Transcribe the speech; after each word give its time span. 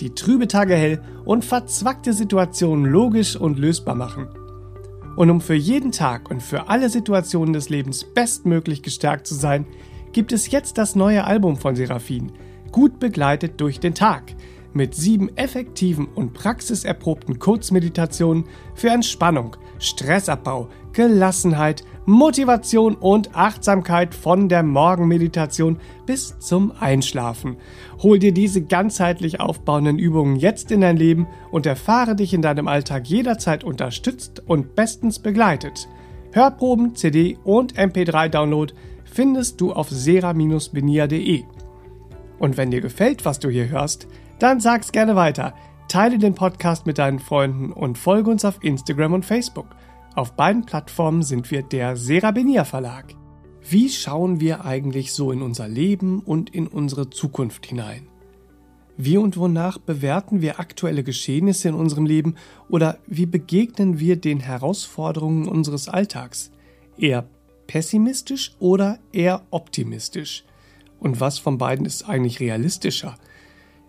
die 0.00 0.14
trübe 0.14 0.48
Tage 0.48 0.74
hell 0.74 1.02
und 1.24 1.44
verzwackte 1.44 2.12
Situationen 2.12 2.84
logisch 2.84 3.36
und 3.36 3.58
lösbar 3.58 3.94
machen. 3.94 4.28
Und 5.16 5.30
um 5.30 5.40
für 5.40 5.54
jeden 5.54 5.92
Tag 5.92 6.30
und 6.30 6.42
für 6.42 6.68
alle 6.68 6.88
Situationen 6.88 7.52
des 7.52 7.68
Lebens 7.68 8.04
bestmöglich 8.04 8.82
gestärkt 8.82 9.26
zu 9.26 9.34
sein, 9.34 9.66
gibt 10.12 10.32
es 10.32 10.50
jetzt 10.50 10.78
das 10.78 10.96
neue 10.96 11.24
Album 11.24 11.56
von 11.56 11.76
Seraphin, 11.76 12.32
gut 12.70 12.98
begleitet 12.98 13.60
durch 13.60 13.80
den 13.80 13.94
Tag, 13.94 14.34
mit 14.72 14.94
sieben 14.94 15.36
effektiven 15.36 16.06
und 16.06 16.32
praxiserprobten 16.32 17.38
Kurzmeditationen 17.38 18.44
für 18.74 18.88
Entspannung, 18.88 19.56
Stressabbau, 19.78 20.68
Gelassenheit, 20.92 21.84
Motivation 22.04 22.96
und 22.96 23.36
Achtsamkeit 23.36 24.14
von 24.14 24.48
der 24.48 24.64
Morgenmeditation 24.64 25.78
bis 26.04 26.36
zum 26.40 26.72
Einschlafen. 26.80 27.56
Hol 28.02 28.18
dir 28.18 28.32
diese 28.32 28.62
ganzheitlich 28.62 29.38
aufbauenden 29.38 29.98
Übungen 29.98 30.36
jetzt 30.36 30.72
in 30.72 30.80
dein 30.80 30.96
Leben 30.96 31.28
und 31.52 31.64
erfahre 31.64 32.16
dich 32.16 32.34
in 32.34 32.42
deinem 32.42 32.66
Alltag 32.66 33.06
jederzeit 33.06 33.62
unterstützt 33.62 34.42
und 34.46 34.74
bestens 34.74 35.20
begleitet. 35.20 35.88
Hörproben, 36.32 36.96
CD 36.96 37.38
und 37.44 37.74
MP3-Download 37.74 38.72
findest 39.04 39.60
du 39.60 39.72
auf 39.72 39.88
sera-benia.de. 39.88 41.44
Und 42.38 42.56
wenn 42.56 42.72
dir 42.72 42.80
gefällt, 42.80 43.24
was 43.24 43.38
du 43.38 43.48
hier 43.48 43.68
hörst, 43.68 44.08
dann 44.40 44.58
sag's 44.58 44.90
gerne 44.90 45.14
weiter. 45.14 45.54
Teile 45.86 46.18
den 46.18 46.34
Podcast 46.34 46.86
mit 46.86 46.98
deinen 46.98 47.20
Freunden 47.20 47.72
und 47.72 47.98
folge 47.98 48.30
uns 48.30 48.44
auf 48.44 48.58
Instagram 48.62 49.12
und 49.12 49.24
Facebook. 49.24 49.66
Auf 50.14 50.32
beiden 50.36 50.66
Plattformen 50.66 51.22
sind 51.22 51.50
wir 51.50 51.62
der 51.62 51.96
Serabenia 51.96 52.64
Verlag. 52.64 53.14
Wie 53.66 53.88
schauen 53.88 54.40
wir 54.40 54.66
eigentlich 54.66 55.14
so 55.14 55.32
in 55.32 55.40
unser 55.40 55.68
Leben 55.68 56.20
und 56.20 56.50
in 56.50 56.66
unsere 56.66 57.08
Zukunft 57.08 57.64
hinein? 57.64 58.08
Wie 58.98 59.16
und 59.16 59.38
wonach 59.38 59.78
bewerten 59.78 60.42
wir 60.42 60.60
aktuelle 60.60 61.02
Geschehnisse 61.02 61.70
in 61.70 61.74
unserem 61.74 62.04
Leben 62.04 62.34
oder 62.68 62.98
wie 63.06 63.24
begegnen 63.24 64.00
wir 64.00 64.16
den 64.16 64.40
Herausforderungen 64.40 65.48
unseres 65.48 65.88
Alltags? 65.88 66.50
Eher 66.98 67.26
pessimistisch 67.66 68.54
oder 68.58 68.98
eher 69.12 69.46
optimistisch? 69.50 70.44
Und 71.00 71.20
was 71.20 71.38
von 71.38 71.56
beiden 71.56 71.86
ist 71.86 72.06
eigentlich 72.06 72.38
realistischer? 72.38 73.14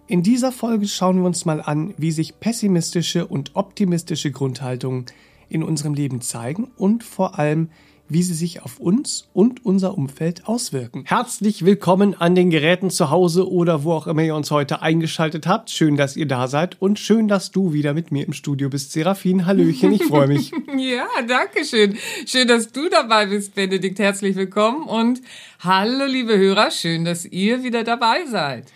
In 0.08 0.24
dieser 0.24 0.54
Folge 0.54 0.88
schauen 0.88 1.18
wir 1.18 1.26
uns 1.26 1.44
mal 1.44 1.60
an, 1.60 1.94
wie 1.98 2.12
sich 2.12 2.40
pessimistische 2.40 3.28
und 3.28 3.52
optimistische 3.56 4.32
Grundhaltungen 4.32 5.06
in 5.54 5.64
unserem 5.64 5.94
Leben 5.94 6.22
zeigen 6.22 6.72
und 6.78 7.04
vor 7.04 7.38
allem, 7.38 7.70
wie 8.10 8.24
sie 8.24 8.34
sich 8.34 8.62
auf 8.62 8.80
uns 8.80 9.30
und 9.34 9.66
unser 9.66 9.98
Umfeld 9.98 10.48
auswirken. 10.48 11.04
Herzlich 11.06 11.64
willkommen 11.64 12.14
an 12.14 12.36
den 12.36 12.50
Geräten 12.50 12.90
zu 12.90 13.10
Hause 13.10 13.50
oder 13.50 13.84
wo 13.84 13.94
auch 13.94 14.08
immer 14.08 14.24
ihr 14.24 14.36
uns 14.36 14.52
heute 14.52 14.82
eingeschaltet 14.82 15.48
habt. 15.48 15.70
Schön, 15.70 15.96
dass 15.96 16.18
ihr 16.18 16.28
da 16.28 16.48
seid 16.48 16.82
und 16.82 17.00
schön, 17.00 17.28
dass 17.28 17.52
du 17.52 17.72
wieder 17.72 17.94
mit 17.94 18.12
mir 18.12 18.26
im 18.26 18.34
Studio 18.34 18.70
bist, 18.70 18.92
Serafin. 18.92 19.46
Hallöchen, 19.46 19.94
ich 19.94 20.04
freue 20.04 20.28
mich. 20.28 20.52
ja, 20.78 21.08
danke 21.28 21.64
schön. 21.64 21.98
Schön, 22.26 22.48
dass 22.48 22.72
du 22.72 22.90
dabei 22.90 23.28
bist, 23.28 23.56
Benedikt. 23.56 24.00
Herzlich 24.00 24.36
willkommen 24.36 24.84
und 24.84 25.22
hallo, 25.60 26.06
liebe 26.06 26.38
Hörer. 26.38 26.72
Schön, 26.72 27.06
dass 27.06 27.26
ihr 27.26 27.64
wieder 27.64 27.84
dabei 27.84 28.26
seid. 28.26 28.72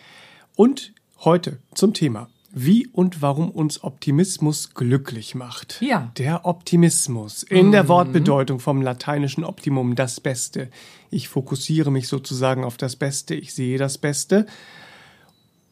Und 0.55 0.93
heute 1.19 1.59
zum 1.75 1.93
Thema 1.93 2.29
wie 2.65 2.87
und 2.87 3.21
warum 3.21 3.49
uns 3.49 3.83
Optimismus 3.83 4.73
glücklich 4.73 5.35
macht. 5.35 5.81
Ja. 5.81 6.11
Der 6.17 6.45
Optimismus 6.45 7.43
in 7.43 7.67
mhm. 7.67 7.71
der 7.71 7.87
Wortbedeutung 7.87 8.59
vom 8.59 8.81
lateinischen 8.81 9.43
Optimum 9.43 9.95
das 9.95 10.19
Beste. 10.19 10.69
Ich 11.09 11.29
fokussiere 11.29 11.91
mich 11.91 12.07
sozusagen 12.07 12.63
auf 12.63 12.77
das 12.77 12.95
Beste, 12.95 13.35
ich 13.35 13.53
sehe 13.53 13.77
das 13.77 13.97
Beste. 13.97 14.45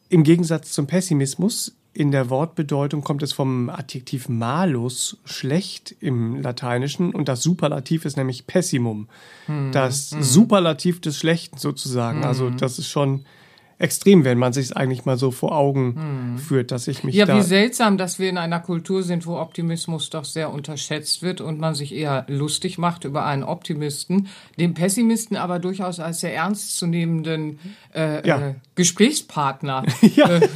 Im 0.08 0.22
Gegensatz 0.22 0.72
zum 0.72 0.86
Pessimismus 0.86 1.76
in 1.96 2.10
der 2.10 2.28
Wortbedeutung 2.28 3.02
kommt 3.02 3.22
es 3.22 3.32
vom 3.32 3.70
Adjektiv 3.70 4.28
malus, 4.28 5.16
schlecht 5.24 5.96
im 6.00 6.42
Lateinischen, 6.42 7.14
und 7.14 7.26
das 7.26 7.42
Superlativ 7.42 8.04
ist 8.04 8.18
nämlich 8.18 8.46
pessimum. 8.46 9.08
Mhm. 9.46 9.72
Das 9.72 10.12
mhm. 10.12 10.22
Superlativ 10.22 11.00
des 11.00 11.16
Schlechten 11.16 11.56
sozusagen. 11.56 12.22
Also 12.22 12.50
mhm. 12.50 12.58
das 12.58 12.78
ist 12.78 12.88
schon 12.88 13.24
extrem, 13.78 14.24
wenn 14.24 14.38
man 14.38 14.52
sich 14.54 14.66
es 14.66 14.72
eigentlich 14.72 15.04
mal 15.04 15.18
so 15.18 15.30
vor 15.30 15.52
Augen 15.52 15.96
hm. 15.96 16.38
führt, 16.38 16.70
dass 16.70 16.88
ich 16.88 17.04
mich 17.04 17.14
ja, 17.14 17.26
da 17.26 17.36
wie 17.36 17.42
seltsam, 17.42 17.98
dass 17.98 18.18
wir 18.18 18.30
in 18.30 18.38
einer 18.38 18.60
Kultur 18.60 19.02
sind, 19.02 19.26
wo 19.26 19.36
Optimismus 19.36 20.08
doch 20.08 20.24
sehr 20.24 20.50
unterschätzt 20.50 21.22
wird 21.22 21.42
und 21.42 21.60
man 21.60 21.74
sich 21.74 21.94
eher 21.94 22.24
lustig 22.28 22.78
macht 22.78 23.04
über 23.04 23.26
einen 23.26 23.42
Optimisten, 23.42 24.28
den 24.58 24.72
Pessimisten 24.72 25.36
aber 25.36 25.58
durchaus 25.58 26.00
als 26.00 26.20
sehr 26.20 26.34
ernstzunehmenden 26.34 27.58
äh, 27.94 28.26
ja. 28.26 28.48
äh, 28.48 28.54
Gesprächspartner 28.76 29.84
ja. 30.16 30.36
äh, 30.36 30.48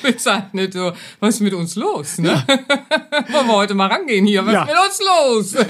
bezeichnet. 0.02 0.72
So, 0.72 0.92
was 1.20 1.36
ist 1.36 1.40
mit 1.40 1.54
uns 1.54 1.76
los? 1.76 2.18
Ne? 2.18 2.30
Ja. 2.30 2.44
Wollen 3.32 3.46
wir 3.46 3.56
heute 3.56 3.74
mal 3.74 3.88
rangehen 3.88 4.26
hier? 4.26 4.44
Was 4.44 4.54
ist 4.54 4.66
mit 4.66 4.76
uns 4.86 5.54
los? 5.54 5.66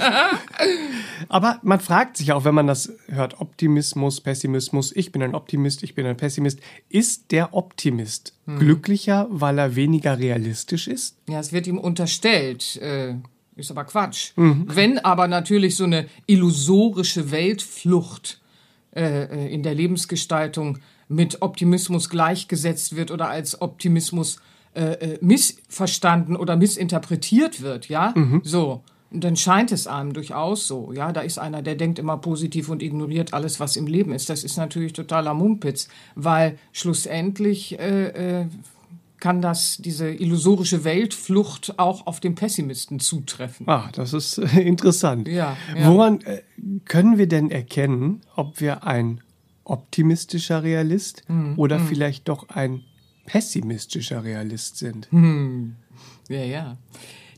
aber 1.29 1.59
man 1.63 1.79
fragt 1.79 2.17
sich 2.17 2.31
auch, 2.33 2.43
wenn 2.43 2.55
man 2.55 2.67
das 2.67 2.91
hört, 3.07 3.39
Optimismus, 3.39 4.21
Pessimismus, 4.21 4.91
ich 4.95 5.11
bin 5.11 5.21
ein 5.21 5.35
Optimist, 5.35 5.83
ich 5.83 5.95
bin 5.95 6.05
ein 6.05 6.17
Pessimist, 6.17 6.54
Optimist. 6.57 6.85
Ist 6.89 7.31
der 7.31 7.53
Optimist 7.53 8.33
hm. 8.45 8.59
glücklicher, 8.59 9.27
weil 9.29 9.57
er 9.57 9.75
weniger 9.75 10.17
realistisch 10.19 10.87
ist? 10.87 11.17
Ja, 11.27 11.39
es 11.39 11.51
wird 11.51 11.67
ihm 11.67 11.77
unterstellt. 11.77 12.77
Äh, 12.77 13.15
ist 13.55 13.71
aber 13.71 13.85
Quatsch. 13.85 14.31
Mhm. 14.35 14.65
Wenn 14.67 14.99
aber 14.99 15.27
natürlich 15.27 15.75
so 15.77 15.85
eine 15.85 16.07
illusorische 16.27 17.31
Weltflucht 17.31 18.41
äh, 18.93 19.23
äh, 19.23 19.53
in 19.53 19.63
der 19.63 19.73
Lebensgestaltung 19.73 20.79
mit 21.07 21.41
Optimismus 21.41 22.09
gleichgesetzt 22.09 22.95
wird 22.95 23.11
oder 23.11 23.29
als 23.29 23.61
Optimismus 23.61 24.41
äh, 24.73 24.93
äh 24.93 25.17
missverstanden 25.21 26.35
oder 26.35 26.57
missinterpretiert 26.57 27.61
wird, 27.61 27.87
ja, 27.87 28.13
mhm. 28.15 28.41
so 28.43 28.83
dann 29.23 29.35
scheint 29.35 29.71
es 29.71 29.87
einem 29.87 30.13
durchaus 30.13 30.67
so. 30.67 30.91
Ja, 30.93 31.11
da 31.11 31.21
ist 31.21 31.37
einer, 31.37 31.61
der 31.61 31.75
denkt 31.75 31.99
immer 31.99 32.17
positiv 32.17 32.69
und 32.69 32.81
ignoriert 32.81 33.33
alles, 33.33 33.59
was 33.59 33.75
im 33.75 33.87
Leben 33.87 34.13
ist. 34.13 34.29
Das 34.29 34.43
ist 34.43 34.57
natürlich 34.57 34.93
totaler 34.93 35.33
Mumpitz, 35.33 35.87
weil 36.15 36.57
schlussendlich 36.71 37.79
äh, 37.79 38.41
äh, 38.41 38.45
kann 39.19 39.41
das 39.41 39.77
diese 39.77 40.09
illusorische 40.09 40.83
Weltflucht 40.83 41.79
auch 41.79 42.05
auf 42.05 42.19
den 42.19 42.35
Pessimisten 42.35 42.99
zutreffen. 42.99 43.67
Ah, 43.67 43.89
das 43.93 44.13
ist 44.13 44.37
äh, 44.37 44.61
interessant. 44.61 45.27
Ja, 45.27 45.57
ja. 45.75 45.91
Woran 45.91 46.21
äh, 46.21 46.41
können 46.85 47.17
wir 47.17 47.27
denn 47.27 47.49
erkennen, 47.49 48.21
ob 48.35 48.59
wir 48.61 48.85
ein 48.85 49.21
optimistischer 49.63 50.63
Realist 50.63 51.23
hm, 51.27 51.57
oder 51.57 51.79
hm. 51.79 51.87
vielleicht 51.87 52.27
doch 52.29 52.49
ein 52.49 52.83
pessimistischer 53.25 54.23
Realist 54.23 54.77
sind? 54.77 55.11
Hm. 55.11 55.75
Ja, 56.29 56.43
ja. 56.43 56.77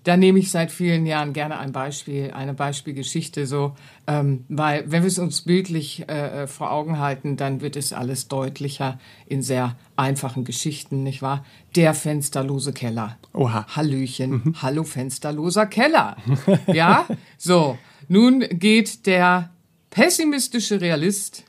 Da 0.07 0.15
nehme 0.15 0.39
ich 0.39 0.51
seit 0.51 0.71
vielen 0.71 1.05
Jahren 1.05 1.33
gerne 1.33 1.59
ein 1.59 1.73
Beispiel, 1.73 2.31
eine 2.31 2.53
Beispielgeschichte 2.53 3.45
so, 3.45 3.75
ähm, 4.07 4.45
weil 4.47 4.89
wenn 4.89 5.03
wir 5.03 5.09
es 5.09 5.19
uns 5.19 5.41
bildlich 5.41 6.07
äh, 6.07 6.43
äh, 6.43 6.47
vor 6.47 6.71
Augen 6.71 6.97
halten, 6.97 7.35
dann 7.35 7.59
wird 7.59 7.75
es 7.75 7.91
alles 7.91 8.29
deutlicher 8.29 9.01
in 9.25 9.41
sehr 9.41 9.75
einfachen 9.97 10.45
Geschichten, 10.45 11.03
nicht 11.03 11.21
wahr? 11.21 11.43
Der 11.75 11.93
fensterlose 11.93 12.71
Keller. 12.71 13.17
Oha. 13.33 13.65
Hallöchen. 13.75 14.31
Mhm. 14.31 14.61
Hallo 14.61 14.85
fensterloser 14.85 15.65
Keller. 15.65 16.15
ja? 16.67 17.05
So. 17.37 17.77
Nun 18.07 18.45
geht 18.49 19.07
der 19.07 19.49
pessimistische 19.89 20.79
Realist 20.79 21.43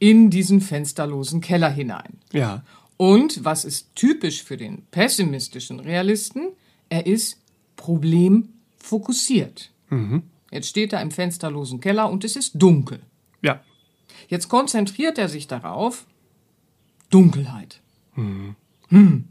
in 0.00 0.30
diesen 0.30 0.60
fensterlosen 0.60 1.40
Keller 1.40 1.70
hinein. 1.70 2.18
Ja. 2.32 2.64
Und 2.96 3.44
was 3.44 3.64
ist 3.64 3.94
typisch 3.94 4.42
für 4.42 4.56
den 4.56 4.82
pessimistischen 4.90 5.78
Realisten? 5.78 6.48
Er 6.88 7.06
ist 7.06 7.39
problemfokussiert. 7.80 9.70
Mhm. 9.88 10.24
Jetzt 10.50 10.68
steht 10.68 10.92
er 10.92 11.00
im 11.00 11.10
fensterlosen 11.10 11.80
Keller 11.80 12.10
und 12.10 12.24
es 12.24 12.36
ist 12.36 12.52
dunkel. 12.54 13.00
Ja. 13.40 13.62
Jetzt 14.28 14.48
konzentriert 14.48 15.16
er 15.16 15.28
sich 15.28 15.48
darauf, 15.48 16.06
Dunkelheit. 17.08 17.80
Mhm. 18.14 18.54
Hm. 18.88 19.24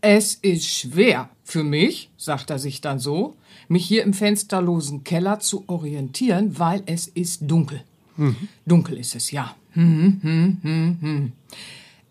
Es 0.00 0.34
ist 0.34 0.66
schwer 0.66 1.30
für 1.44 1.62
mich, 1.62 2.10
sagt 2.16 2.50
er 2.50 2.58
sich 2.58 2.80
dann 2.80 2.98
so, 2.98 3.36
mich 3.68 3.86
hier 3.86 4.02
im 4.02 4.12
fensterlosen 4.12 5.04
Keller 5.04 5.38
zu 5.38 5.64
orientieren, 5.68 6.58
weil 6.58 6.82
es 6.86 7.06
ist 7.06 7.42
dunkel. 7.42 7.82
Mhm. 8.16 8.48
Dunkel 8.66 8.98
ist 8.98 9.14
es, 9.14 9.30
ja. 9.30 9.54
Hm, 9.72 10.20
hm, 10.22 10.58
hm, 10.62 10.98
hm. 11.00 11.32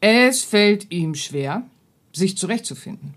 es 0.01 0.43
fällt 0.43 0.91
ihm 0.91 1.15
schwer, 1.15 1.63
sich 2.11 2.37
zurechtzufinden. 2.37 3.15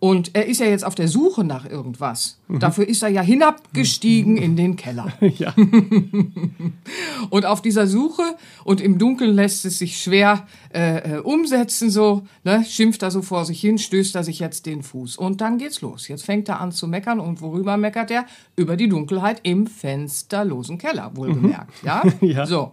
Und 0.00 0.34
er 0.34 0.46
ist 0.46 0.60
ja 0.60 0.66
jetzt 0.66 0.82
auf 0.82 0.94
der 0.94 1.08
Suche 1.08 1.44
nach 1.44 1.68
irgendwas. 1.68 2.38
Dafür 2.48 2.88
ist 2.88 3.02
er 3.02 3.10
ja 3.10 3.20
hinabgestiegen 3.20 4.38
in 4.38 4.56
den 4.56 4.76
Keller. 4.76 5.12
Ja. 5.20 5.54
Und 7.30 7.46
auf 7.46 7.62
dieser 7.62 7.86
Suche 7.86 8.22
und 8.64 8.80
im 8.80 8.98
Dunkeln 8.98 9.34
lässt 9.34 9.64
es 9.64 9.78
sich 9.78 10.02
schwer 10.02 10.46
äh, 10.74 11.16
äh, 11.16 11.18
umsetzen, 11.18 11.90
so, 11.90 12.22
ne, 12.42 12.64
schimpft 12.64 13.02
er 13.02 13.10
so 13.10 13.22
vor 13.22 13.44
sich 13.44 13.60
hin, 13.60 13.78
stößt 13.78 14.16
er 14.16 14.24
sich 14.24 14.40
jetzt 14.40 14.66
den 14.66 14.82
Fuß. 14.82 15.16
Und 15.16 15.40
dann 15.40 15.58
geht's 15.58 15.82
los. 15.82 16.08
Jetzt 16.08 16.24
fängt 16.24 16.48
er 16.48 16.60
an 16.60 16.72
zu 16.72 16.88
meckern. 16.88 17.20
Und 17.20 17.42
worüber 17.42 17.76
meckert 17.76 18.10
er? 18.10 18.26
Über 18.56 18.76
die 18.76 18.88
Dunkelheit 18.88 19.40
im 19.44 19.66
fensterlosen 19.66 20.78
Keller, 20.78 21.12
wohlgemerkt. 21.14 21.72
Ja? 21.84 22.02
Ja. 22.20 22.46
So. 22.46 22.72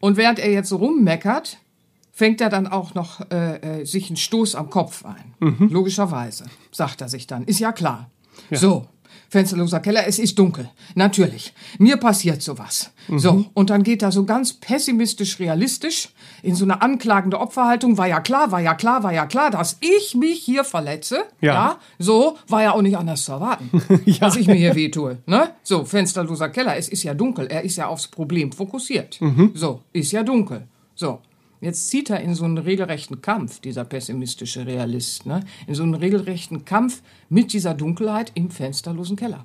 Und 0.00 0.16
während 0.16 0.38
er 0.38 0.50
jetzt 0.50 0.72
rummeckert, 0.72 1.58
fängt 2.20 2.42
er 2.42 2.50
dann 2.50 2.66
auch 2.66 2.92
noch 2.92 3.22
äh, 3.30 3.80
äh, 3.80 3.84
sich 3.86 4.08
einen 4.08 4.18
Stoß 4.18 4.54
am 4.54 4.68
Kopf 4.68 5.06
ein. 5.06 5.32
Logischerweise, 5.70 6.44
sagt 6.70 7.00
er 7.00 7.08
sich 7.08 7.26
dann. 7.26 7.44
Ist 7.44 7.60
ja 7.60 7.72
klar. 7.72 8.10
So, 8.50 8.88
fensterloser 9.30 9.80
Keller, 9.80 10.06
es 10.06 10.18
ist 10.18 10.38
dunkel. 10.38 10.68
Natürlich. 10.94 11.54
Mir 11.78 11.96
passiert 11.96 12.42
sowas. 12.42 12.90
So, 13.08 13.46
und 13.54 13.70
dann 13.70 13.84
geht 13.84 14.02
er 14.02 14.12
so 14.12 14.26
ganz 14.26 14.52
pessimistisch 14.52 15.38
realistisch 15.38 16.10
in 16.42 16.54
so 16.54 16.66
eine 16.66 16.82
anklagende 16.82 17.40
Opferhaltung. 17.40 17.96
War 17.96 18.08
ja 18.08 18.20
klar, 18.20 18.52
war 18.52 18.60
ja 18.60 18.74
klar, 18.74 19.02
war 19.02 19.14
ja 19.14 19.24
klar, 19.24 19.50
dass 19.50 19.78
ich 19.80 20.14
mich 20.14 20.40
hier 20.40 20.64
verletze. 20.64 21.24
Ja. 21.40 21.78
so 21.98 22.36
war 22.48 22.62
ja 22.62 22.72
auch 22.72 22.82
nicht 22.82 22.98
anders 22.98 23.24
zu 23.24 23.32
erwarten, 23.32 23.70
dass 24.20 24.36
ich 24.36 24.46
mir 24.46 24.56
hier 24.56 24.74
wehtue. 24.74 25.16
Ne? 25.24 25.52
So, 25.62 25.86
fensterloser 25.86 26.50
Keller, 26.50 26.76
es 26.76 26.90
ist 26.90 27.02
ja 27.02 27.14
dunkel. 27.14 27.46
Er 27.46 27.62
ist 27.62 27.76
ja 27.76 27.86
aufs 27.86 28.08
Problem 28.08 28.52
fokussiert. 28.52 29.18
So, 29.54 29.80
ist 29.94 30.12
ja 30.12 30.22
dunkel. 30.22 30.68
So, 30.94 31.20
Jetzt 31.60 31.90
zieht 31.90 32.10
er 32.10 32.20
in 32.20 32.34
so 32.34 32.44
einen 32.44 32.58
regelrechten 32.58 33.20
Kampf, 33.20 33.60
dieser 33.60 33.84
pessimistische 33.84 34.66
Realist, 34.66 35.26
ne? 35.26 35.44
in 35.66 35.74
so 35.74 35.82
einen 35.82 35.94
regelrechten 35.94 36.64
Kampf 36.64 37.02
mit 37.28 37.52
dieser 37.52 37.74
Dunkelheit 37.74 38.32
im 38.34 38.50
fensterlosen 38.50 39.16
Keller. 39.16 39.44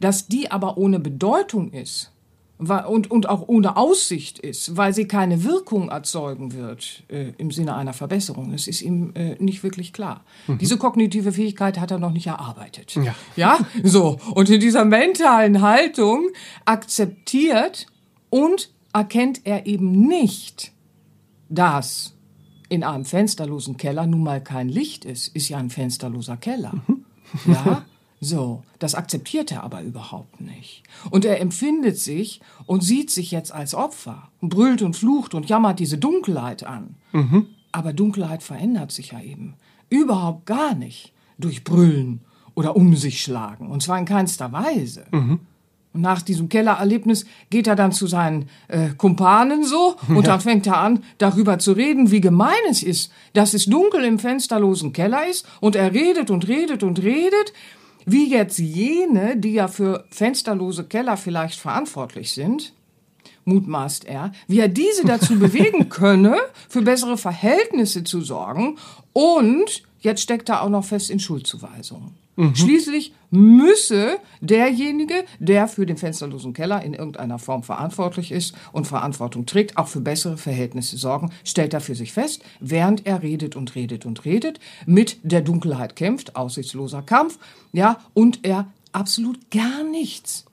Dass 0.00 0.26
die 0.28 0.50
aber 0.50 0.76
ohne 0.76 1.00
Bedeutung 1.00 1.72
ist 1.72 2.12
und, 2.58 3.10
und 3.10 3.28
auch 3.28 3.46
ohne 3.46 3.76
Aussicht 3.76 4.38
ist, 4.40 4.76
weil 4.76 4.92
sie 4.92 5.06
keine 5.06 5.44
Wirkung 5.44 5.88
erzeugen 5.90 6.52
wird 6.52 7.04
äh, 7.08 7.32
im 7.38 7.50
Sinne 7.50 7.76
einer 7.76 7.92
Verbesserung. 7.92 8.50
Das 8.50 8.66
ist 8.66 8.82
ihm 8.82 9.12
äh, 9.14 9.36
nicht 9.38 9.62
wirklich 9.62 9.92
klar. 9.92 10.24
Diese 10.60 10.76
kognitive 10.76 11.32
Fähigkeit 11.32 11.78
hat 11.78 11.92
er 11.92 11.98
noch 11.98 12.10
nicht 12.10 12.26
erarbeitet. 12.26 12.96
Ja. 12.96 13.14
Ja, 13.36 13.58
so. 13.84 14.18
Und 14.34 14.50
in 14.50 14.60
dieser 14.60 14.84
mentalen 14.84 15.62
Haltung 15.62 16.28
akzeptiert 16.64 17.86
und 18.28 18.70
erkennt 18.92 19.42
er 19.44 19.66
eben 19.66 20.06
nicht, 20.08 20.72
dass 21.48 22.14
in 22.68 22.84
einem 22.84 23.04
fensterlosen 23.04 23.76
Keller 23.76 24.06
nun 24.06 24.22
mal 24.22 24.42
kein 24.42 24.68
Licht 24.68 25.04
ist, 25.04 25.28
ist 25.28 25.48
ja 25.48 25.58
ein 25.58 25.70
fensterloser 25.70 26.36
Keller. 26.36 26.74
Ja, 27.46 27.84
so, 28.20 28.62
das 28.78 28.94
akzeptiert 28.94 29.52
er 29.52 29.62
aber 29.62 29.82
überhaupt 29.82 30.40
nicht. 30.40 30.82
Und 31.10 31.24
er 31.24 31.40
empfindet 31.40 31.98
sich 31.98 32.40
und 32.66 32.82
sieht 32.82 33.10
sich 33.10 33.30
jetzt 33.30 33.52
als 33.52 33.74
Opfer 33.74 34.30
und 34.40 34.50
brüllt 34.50 34.82
und 34.82 34.96
flucht 34.96 35.34
und 35.34 35.48
jammert 35.48 35.78
diese 35.78 35.98
Dunkelheit 35.98 36.64
an. 36.64 36.96
Aber 37.72 37.92
Dunkelheit 37.92 38.42
verändert 38.42 38.92
sich 38.92 39.12
ja 39.12 39.20
eben 39.20 39.54
überhaupt 39.90 40.46
gar 40.46 40.74
nicht 40.74 41.12
durch 41.38 41.64
Brüllen 41.64 42.20
oder 42.54 42.76
um 42.76 42.96
sich 42.96 43.22
schlagen. 43.22 43.70
Und 43.70 43.82
zwar 43.82 43.98
in 43.98 44.04
keinster 44.04 44.52
Weise. 44.52 45.06
Und 45.20 45.57
nach 46.00 46.22
diesem 46.22 46.48
Kellererlebnis 46.48 47.26
geht 47.50 47.66
er 47.66 47.76
dann 47.76 47.92
zu 47.92 48.06
seinen 48.06 48.48
äh, 48.68 48.90
Kumpanen 48.96 49.64
so 49.64 49.96
und 50.08 50.26
dann 50.26 50.40
fängt 50.40 50.66
er 50.66 50.78
an, 50.78 51.04
darüber 51.18 51.58
zu 51.58 51.72
reden, 51.72 52.10
wie 52.10 52.20
gemein 52.20 52.54
es 52.70 52.82
ist, 52.82 53.12
dass 53.32 53.54
es 53.54 53.66
dunkel 53.66 54.04
im 54.04 54.18
fensterlosen 54.18 54.92
Keller 54.92 55.26
ist. 55.28 55.46
Und 55.60 55.76
er 55.76 55.92
redet 55.92 56.30
und 56.30 56.48
redet 56.48 56.82
und 56.82 57.02
redet, 57.02 57.52
wie 58.06 58.30
jetzt 58.30 58.58
jene, 58.58 59.36
die 59.36 59.52
ja 59.52 59.68
für 59.68 60.04
fensterlose 60.10 60.84
Keller 60.84 61.16
vielleicht 61.16 61.58
verantwortlich 61.58 62.32
sind, 62.32 62.72
mutmaßt 63.44 64.04
er, 64.04 64.32
wie 64.46 64.60
er 64.60 64.68
diese 64.68 65.04
dazu 65.04 65.38
bewegen 65.38 65.88
könne, 65.88 66.36
für 66.68 66.82
bessere 66.82 67.18
Verhältnisse 67.18 68.04
zu 68.04 68.20
sorgen. 68.20 68.78
Und 69.12 69.82
jetzt 70.00 70.22
steckt 70.22 70.48
er 70.48 70.62
auch 70.62 70.68
noch 70.68 70.84
fest 70.84 71.10
in 71.10 71.20
Schuldzuweisungen. 71.20 72.27
Schließlich 72.54 73.12
müsse 73.30 74.18
derjenige, 74.40 75.24
der 75.40 75.66
für 75.66 75.86
den 75.86 75.96
fensterlosen 75.96 76.52
Keller 76.52 76.82
in 76.82 76.94
irgendeiner 76.94 77.38
Form 77.38 77.64
verantwortlich 77.64 78.30
ist 78.30 78.54
und 78.72 78.86
Verantwortung 78.86 79.44
trägt, 79.44 79.76
auch 79.76 79.88
für 79.88 80.00
bessere 80.00 80.36
Verhältnisse 80.36 80.96
sorgen, 80.96 81.30
stellt 81.44 81.74
er 81.74 81.80
für 81.80 81.96
sich 81.96 82.12
fest, 82.12 82.42
während 82.60 83.06
er 83.06 83.22
redet 83.22 83.56
und 83.56 83.74
redet 83.74 84.06
und 84.06 84.24
redet, 84.24 84.60
mit 84.86 85.18
der 85.22 85.40
Dunkelheit 85.40 85.96
kämpft, 85.96 86.36
aussichtsloser 86.36 87.02
Kampf, 87.02 87.38
ja, 87.72 87.98
und 88.14 88.44
er 88.44 88.68
absolut 88.92 89.50
gar 89.50 89.82
nichts 89.82 90.44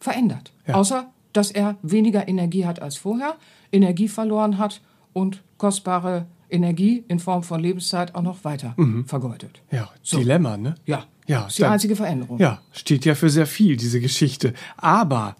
verändert. 0.00 0.52
Außer, 0.66 1.10
dass 1.32 1.50
er 1.50 1.76
weniger 1.82 2.28
Energie 2.28 2.64
hat 2.64 2.80
als 2.80 2.96
vorher, 2.96 3.36
Energie 3.72 4.08
verloren 4.08 4.58
hat 4.58 4.80
und 5.12 5.42
kostbare 5.58 6.26
Energie 6.48 7.04
in 7.08 7.18
Form 7.18 7.42
von 7.42 7.60
Lebenszeit 7.60 8.14
auch 8.14 8.22
noch 8.22 8.44
weiter 8.44 8.74
vergeudet. 9.06 9.60
Ja, 9.70 9.90
Dilemma, 10.10 10.56
ne? 10.56 10.76
Ja, 10.86 11.04
Ja, 11.26 11.40
das 11.42 11.48
ist 11.52 11.58
die 11.58 11.62
dann- 11.62 11.72
einzige 11.72 11.96
Veränderung. 11.96 12.38
Ja, 12.38 12.60
steht 12.72 13.04
ja 13.04 13.14
für 13.14 13.30
sehr 13.30 13.46
viel, 13.46 13.76
diese 13.76 14.00
Geschichte. 14.00 14.54
Aber 14.76 15.36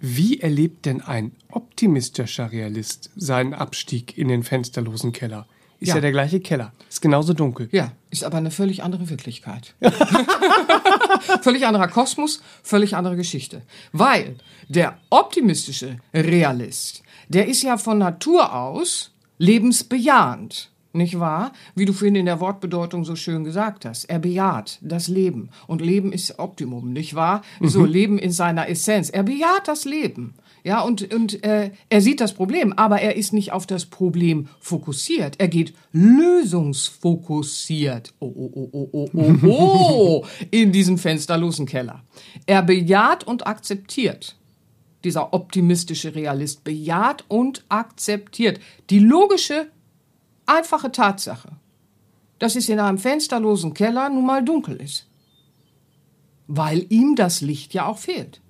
wie 0.00 0.40
erlebt 0.40 0.86
denn 0.86 1.00
ein 1.02 1.32
optimistischer 1.50 2.50
Realist 2.52 3.10
seinen 3.16 3.54
Abstieg 3.54 4.16
in 4.18 4.28
den 4.28 4.42
fensterlosen 4.42 5.12
Keller? 5.12 5.46
Ist 5.78 5.88
ja, 5.88 5.94
Ja. 5.96 6.00
der 6.02 6.12
gleiche 6.12 6.40
Keller. 6.40 6.72
Ist 6.90 7.00
genauso 7.00 7.32
dunkel. 7.32 7.68
Ja, 7.72 7.92
ist 8.10 8.22
aber 8.24 8.36
eine 8.38 8.50
völlig 8.50 8.82
andere 8.82 9.08
Wirklichkeit. 9.08 9.74
völlig 11.42 11.66
anderer 11.66 11.88
Kosmos, 11.88 12.42
völlig 12.62 12.96
andere 12.96 13.16
Geschichte. 13.16 13.62
Weil 13.92 14.36
der 14.68 14.98
optimistische 15.10 15.98
Realist, 16.12 17.02
der 17.28 17.46
ist 17.48 17.62
ja 17.62 17.76
von 17.78 17.98
Natur 17.98 18.54
aus 18.54 19.12
lebensbejahend. 19.38 20.69
Nicht 20.92 21.20
wahr? 21.20 21.52
Wie 21.76 21.84
du 21.84 21.92
vorhin 21.92 22.16
in 22.16 22.26
der 22.26 22.40
Wortbedeutung 22.40 23.04
so 23.04 23.14
schön 23.14 23.44
gesagt 23.44 23.84
hast. 23.84 24.04
Er 24.04 24.18
bejaht 24.18 24.80
das 24.82 25.06
Leben. 25.06 25.50
Und 25.68 25.80
Leben 25.80 26.12
ist 26.12 26.40
Optimum, 26.40 26.92
nicht 26.92 27.14
wahr? 27.14 27.42
So, 27.60 27.84
Leben 27.84 28.18
in 28.18 28.32
seiner 28.32 28.68
Essenz. 28.68 29.08
Er 29.08 29.22
bejaht 29.22 29.68
das 29.68 29.84
Leben. 29.84 30.34
Ja, 30.64 30.80
und, 30.82 31.14
und 31.14 31.44
äh, 31.44 31.70
er 31.88 32.00
sieht 32.00 32.20
das 32.20 32.32
Problem, 32.34 32.72
aber 32.74 33.00
er 33.00 33.14
ist 33.16 33.32
nicht 33.32 33.52
auf 33.52 33.66
das 33.66 33.86
Problem 33.86 34.48
fokussiert. 34.58 35.36
Er 35.38 35.46
geht 35.48 35.72
lösungsfokussiert. 35.92 38.12
Oh, 38.18 38.26
oh, 38.26 38.50
oh, 38.54 38.68
oh, 38.72 38.88
oh, 38.92 39.08
oh, 39.14 39.34
oh, 39.46 40.26
in 40.50 40.72
diesen 40.72 40.98
fensterlosen 40.98 41.66
Keller. 41.66 42.02
Er 42.46 42.62
bejaht 42.62 43.24
und 43.24 43.46
akzeptiert. 43.46 44.36
Dieser 45.04 45.32
optimistische 45.32 46.14
Realist 46.14 46.64
bejaht 46.64 47.24
und 47.28 47.64
akzeptiert 47.70 48.60
die 48.90 48.98
logische, 48.98 49.68
einfache 50.50 50.90
Tatsache, 50.92 51.52
dass 52.38 52.56
es 52.56 52.68
in 52.68 52.80
einem 52.80 52.98
fensterlosen 52.98 53.74
Keller 53.74 54.08
nun 54.08 54.26
mal 54.26 54.44
dunkel 54.44 54.76
ist. 54.76 55.06
Weil 56.46 56.86
ihm 56.88 57.14
das 57.14 57.40
Licht 57.40 57.74
ja 57.74 57.86
auch 57.86 57.98
fehlt. 57.98 58.40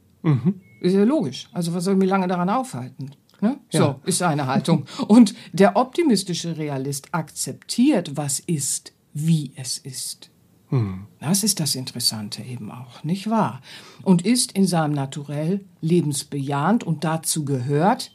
Ist 0.81 0.95
ja 0.95 1.05
logisch. 1.05 1.49
Also 1.53 1.75
was 1.75 1.85
soll 1.85 1.97
mich 1.97 2.09
lange 2.09 2.29
daran 2.29 2.49
aufhalten? 2.49 3.11
Ne? 3.41 3.59
So 3.71 4.01
ist 4.05 4.19
seine 4.19 4.47
Haltung. 4.47 4.87
Und 5.07 5.35
der 5.53 5.77
optimistische 5.77 6.57
Realist 6.57 7.15
akzeptiert, 7.15 8.17
was 8.17 8.39
ist, 8.41 8.93
wie 9.13 9.53
es 9.57 9.79
ist. 9.79 10.31
Das 11.19 11.43
ist 11.43 11.59
das 11.59 11.75
Interessante 11.75 12.43
eben 12.43 12.71
auch, 12.71 13.03
nicht 13.03 13.29
wahr? 13.29 13.61
Und 14.03 14.25
ist 14.25 14.53
in 14.53 14.69
seinem 14.69 14.95
Naturell 14.95 15.65
lebensbejahend 15.81 16.85
und 16.85 17.03
dazu 17.03 17.45
gehört 17.45 18.13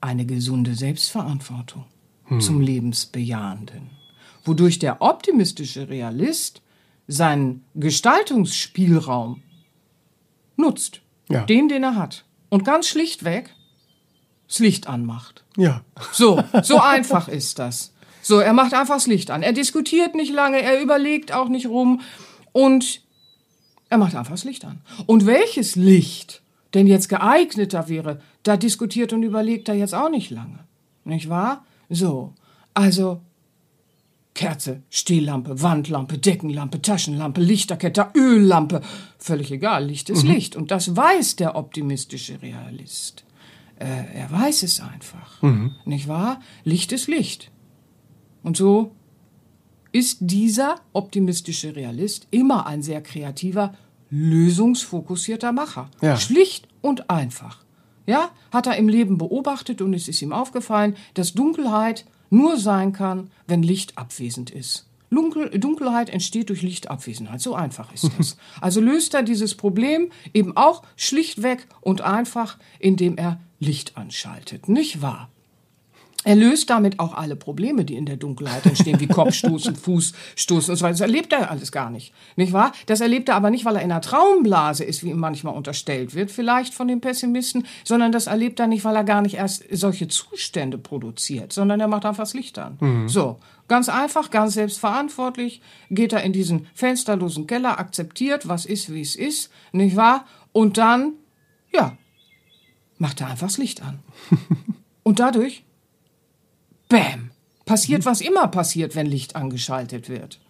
eine 0.00 0.26
gesunde 0.26 0.76
Selbstverantwortung 0.76 1.86
zum 2.38 2.60
Lebensbejahenden. 2.60 3.90
Wodurch 4.44 4.78
der 4.78 5.02
optimistische 5.02 5.88
Realist 5.88 6.62
seinen 7.08 7.64
Gestaltungsspielraum 7.74 9.42
nutzt. 10.56 11.00
Ja. 11.28 11.44
Den, 11.44 11.68
den 11.68 11.82
er 11.82 11.96
hat. 11.96 12.24
Und 12.48 12.64
ganz 12.64 12.88
schlichtweg 12.88 13.54
das 14.48 14.58
Licht 14.58 14.88
anmacht. 14.88 15.44
Ja. 15.56 15.82
So, 16.12 16.42
so 16.62 16.80
einfach 16.80 17.28
ist 17.40 17.58
das. 17.58 17.92
So, 18.22 18.38
er 18.38 18.52
macht 18.52 18.74
einfach 18.74 18.96
das 18.96 19.06
Licht 19.06 19.30
an. 19.30 19.42
Er 19.42 19.52
diskutiert 19.52 20.14
nicht 20.14 20.32
lange, 20.32 20.60
er 20.60 20.82
überlegt 20.82 21.32
auch 21.32 21.48
nicht 21.48 21.66
rum 21.66 22.00
und 22.52 23.02
er 23.88 23.98
macht 23.98 24.14
einfach 24.14 24.32
das 24.32 24.44
Licht 24.44 24.64
an. 24.64 24.82
Und 25.06 25.26
welches 25.26 25.76
Licht 25.76 26.42
denn 26.74 26.86
jetzt 26.86 27.08
geeigneter 27.08 27.88
wäre, 27.88 28.20
da 28.42 28.56
diskutiert 28.56 29.12
und 29.12 29.22
überlegt 29.22 29.68
er 29.68 29.74
jetzt 29.74 29.94
auch 29.94 30.10
nicht 30.10 30.30
lange. 30.30 30.60
Nicht 31.04 31.28
wahr? 31.28 31.64
So, 31.90 32.34
also 32.72 33.20
Kerze, 34.32 34.82
Stehlampe, 34.88 35.60
Wandlampe, 35.60 36.16
Deckenlampe, 36.16 36.80
Taschenlampe, 36.80 37.40
Lichterkette, 37.42 38.08
Öllampe. 38.14 38.80
Völlig 39.18 39.50
egal, 39.50 39.84
Licht 39.84 40.08
ist 40.08 40.22
Licht. 40.22 40.56
Und 40.56 40.70
das 40.70 40.96
weiß 40.96 41.36
der 41.36 41.56
optimistische 41.56 42.40
Realist. 42.40 43.24
Äh, 43.78 44.14
er 44.14 44.30
weiß 44.30 44.62
es 44.62 44.80
einfach. 44.80 45.42
Nicht 45.84 46.08
wahr? 46.08 46.40
Licht 46.64 46.92
ist 46.92 47.08
Licht. 47.08 47.50
Und 48.42 48.56
so 48.56 48.92
ist 49.92 50.18
dieser 50.20 50.76
optimistische 50.92 51.74
Realist 51.74 52.28
immer 52.30 52.66
ein 52.66 52.82
sehr 52.82 53.02
kreativer, 53.02 53.74
lösungsfokussierter 54.10 55.52
Macher. 55.52 55.90
Ja. 56.00 56.16
Schlicht 56.16 56.68
und 56.80 57.10
einfach. 57.10 57.64
Ja, 58.10 58.30
hat 58.50 58.66
er 58.66 58.76
im 58.76 58.88
Leben 58.88 59.18
beobachtet 59.18 59.80
und 59.80 59.94
es 59.94 60.08
ist 60.08 60.20
ihm 60.20 60.32
aufgefallen, 60.32 60.96
dass 61.14 61.32
Dunkelheit 61.32 62.06
nur 62.28 62.56
sein 62.56 62.92
kann, 62.92 63.30
wenn 63.46 63.62
Licht 63.62 63.96
abwesend 63.96 64.50
ist. 64.50 64.88
Dunkel, 65.10 65.48
Dunkelheit 65.60 66.10
entsteht 66.10 66.48
durch 66.48 66.62
Lichtabwesenheit. 66.62 67.40
So 67.40 67.54
einfach 67.54 67.94
ist 67.94 68.10
das. 68.18 68.36
Also 68.60 68.80
löst 68.80 69.14
er 69.14 69.22
dieses 69.22 69.54
Problem 69.54 70.10
eben 70.34 70.56
auch 70.56 70.82
schlichtweg 70.96 71.68
und 71.80 72.00
einfach, 72.00 72.58
indem 72.80 73.16
er 73.16 73.40
Licht 73.60 73.96
anschaltet. 73.96 74.68
Nicht 74.68 75.02
wahr? 75.02 75.28
Er 76.22 76.36
löst 76.36 76.68
damit 76.68 76.98
auch 76.98 77.14
alle 77.14 77.34
Probleme, 77.34 77.86
die 77.86 77.96
in 77.96 78.04
der 78.04 78.18
Dunkelheit 78.18 78.66
entstehen, 78.66 79.00
wie 79.00 79.06
Kopfstoßen, 79.06 79.74
Fußstoßen 79.76 80.72
und 80.72 80.76
so 80.76 80.84
weiter. 80.84 80.92
Das 80.92 81.00
erlebt 81.00 81.32
er 81.32 81.50
alles 81.50 81.72
gar 81.72 81.88
nicht. 81.88 82.12
Nicht 82.36 82.52
wahr? 82.52 82.72
Das 82.86 83.00
erlebt 83.00 83.30
er 83.30 83.36
aber 83.36 83.50
nicht, 83.50 83.64
weil 83.64 83.76
er 83.76 83.82
in 83.82 83.90
einer 83.90 84.02
Traumblase 84.02 84.84
ist, 84.84 85.02
wie 85.02 85.10
ihm 85.10 85.18
manchmal 85.18 85.54
unterstellt 85.54 86.14
wird, 86.14 86.30
vielleicht 86.30 86.74
von 86.74 86.88
den 86.88 87.00
Pessimisten, 87.00 87.66
sondern 87.84 88.12
das 88.12 88.26
erlebt 88.26 88.60
er 88.60 88.66
nicht, 88.66 88.84
weil 88.84 88.96
er 88.96 89.04
gar 89.04 89.22
nicht 89.22 89.36
erst 89.36 89.64
solche 89.70 90.08
Zustände 90.08 90.76
produziert, 90.76 91.54
sondern 91.54 91.80
er 91.80 91.88
macht 91.88 92.04
einfach 92.04 92.24
das 92.24 92.34
Licht 92.34 92.58
an. 92.58 92.76
So. 93.08 93.38
Ganz 93.66 93.88
einfach, 93.88 94.30
ganz 94.30 94.54
selbstverantwortlich 94.54 95.62
geht 95.90 96.12
er 96.12 96.24
in 96.24 96.32
diesen 96.32 96.66
fensterlosen 96.74 97.46
Keller, 97.46 97.78
akzeptiert, 97.78 98.48
was 98.48 98.66
ist, 98.66 98.92
wie 98.92 99.00
es 99.00 99.14
ist, 99.14 99.50
nicht 99.70 99.94
wahr? 99.94 100.26
Und 100.52 100.76
dann, 100.76 101.12
ja, 101.72 101.96
macht 102.98 103.20
er 103.20 103.28
einfach 103.28 103.46
das 103.46 103.58
Licht 103.58 103.80
an. 103.80 104.00
Und 105.04 105.20
dadurch 105.20 105.62
Bäm. 106.90 107.30
Passiert, 107.64 108.04
was 108.04 108.20
immer 108.20 108.48
passiert, 108.48 108.96
wenn 108.96 109.06
Licht 109.06 109.36
angeschaltet 109.36 110.08
wird. 110.08 110.40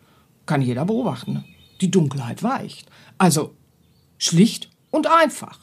Kann 0.46 0.62
jeder 0.62 0.86
beobachten. 0.86 1.44
Die 1.82 1.90
Dunkelheit 1.90 2.42
weicht. 2.42 2.88
Also 3.18 3.54
schlicht 4.16 4.70
und 4.90 5.06
einfach. 5.06 5.58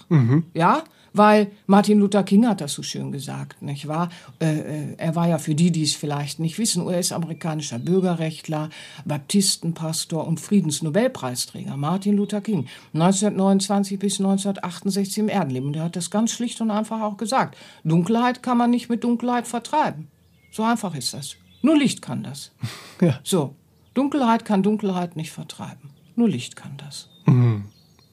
Ja, 0.53 0.83
weil 1.13 1.51
Martin 1.65 1.97
Luther 1.97 2.21
King 2.21 2.47
hat 2.47 2.61
das 2.61 2.73
so 2.73 2.83
schön 2.83 3.11
gesagt, 3.11 3.59
nicht 3.63 3.87
wahr? 3.87 4.09
Äh, 4.39 4.59
äh, 4.59 4.95
er 4.97 5.15
war 5.15 5.27
ja 5.27 5.39
für 5.39 5.55
die, 5.55 5.71
die 5.71 5.81
es 5.81 5.95
vielleicht 5.95 6.39
nicht 6.39 6.59
wissen, 6.59 6.85
US-amerikanischer 6.85 7.79
Bürgerrechtler, 7.79 8.69
Baptistenpastor 9.03 10.27
und 10.27 10.39
Friedensnobelpreisträger. 10.39 11.75
Martin 11.75 12.17
Luther 12.17 12.41
King, 12.41 12.67
1929 12.93 13.97
bis 13.97 14.19
1968 14.19 15.17
im 15.17 15.29
Erdenleben. 15.29 15.69
Und 15.69 15.75
er 15.75 15.85
hat 15.85 15.95
das 15.95 16.11
ganz 16.11 16.31
schlicht 16.31 16.61
und 16.61 16.69
einfach 16.69 17.01
auch 17.01 17.17
gesagt. 17.17 17.57
Dunkelheit 17.83 18.43
kann 18.43 18.59
man 18.59 18.69
nicht 18.69 18.87
mit 18.87 19.03
Dunkelheit 19.03 19.47
vertreiben. 19.47 20.09
So 20.51 20.63
einfach 20.63 20.95
ist 20.95 21.13
das. 21.13 21.35
Nur 21.61 21.77
Licht 21.77 22.01
kann 22.01 22.23
das. 22.23 22.51
Ja. 22.99 23.19
So, 23.23 23.53
Dunkelheit 23.93 24.43
kann 24.43 24.63
Dunkelheit 24.63 25.15
nicht 25.15 25.29
vertreiben. 25.31 25.91
Nur 26.15 26.27
Licht 26.27 26.55
kann 26.55 26.77
das. 26.77 27.09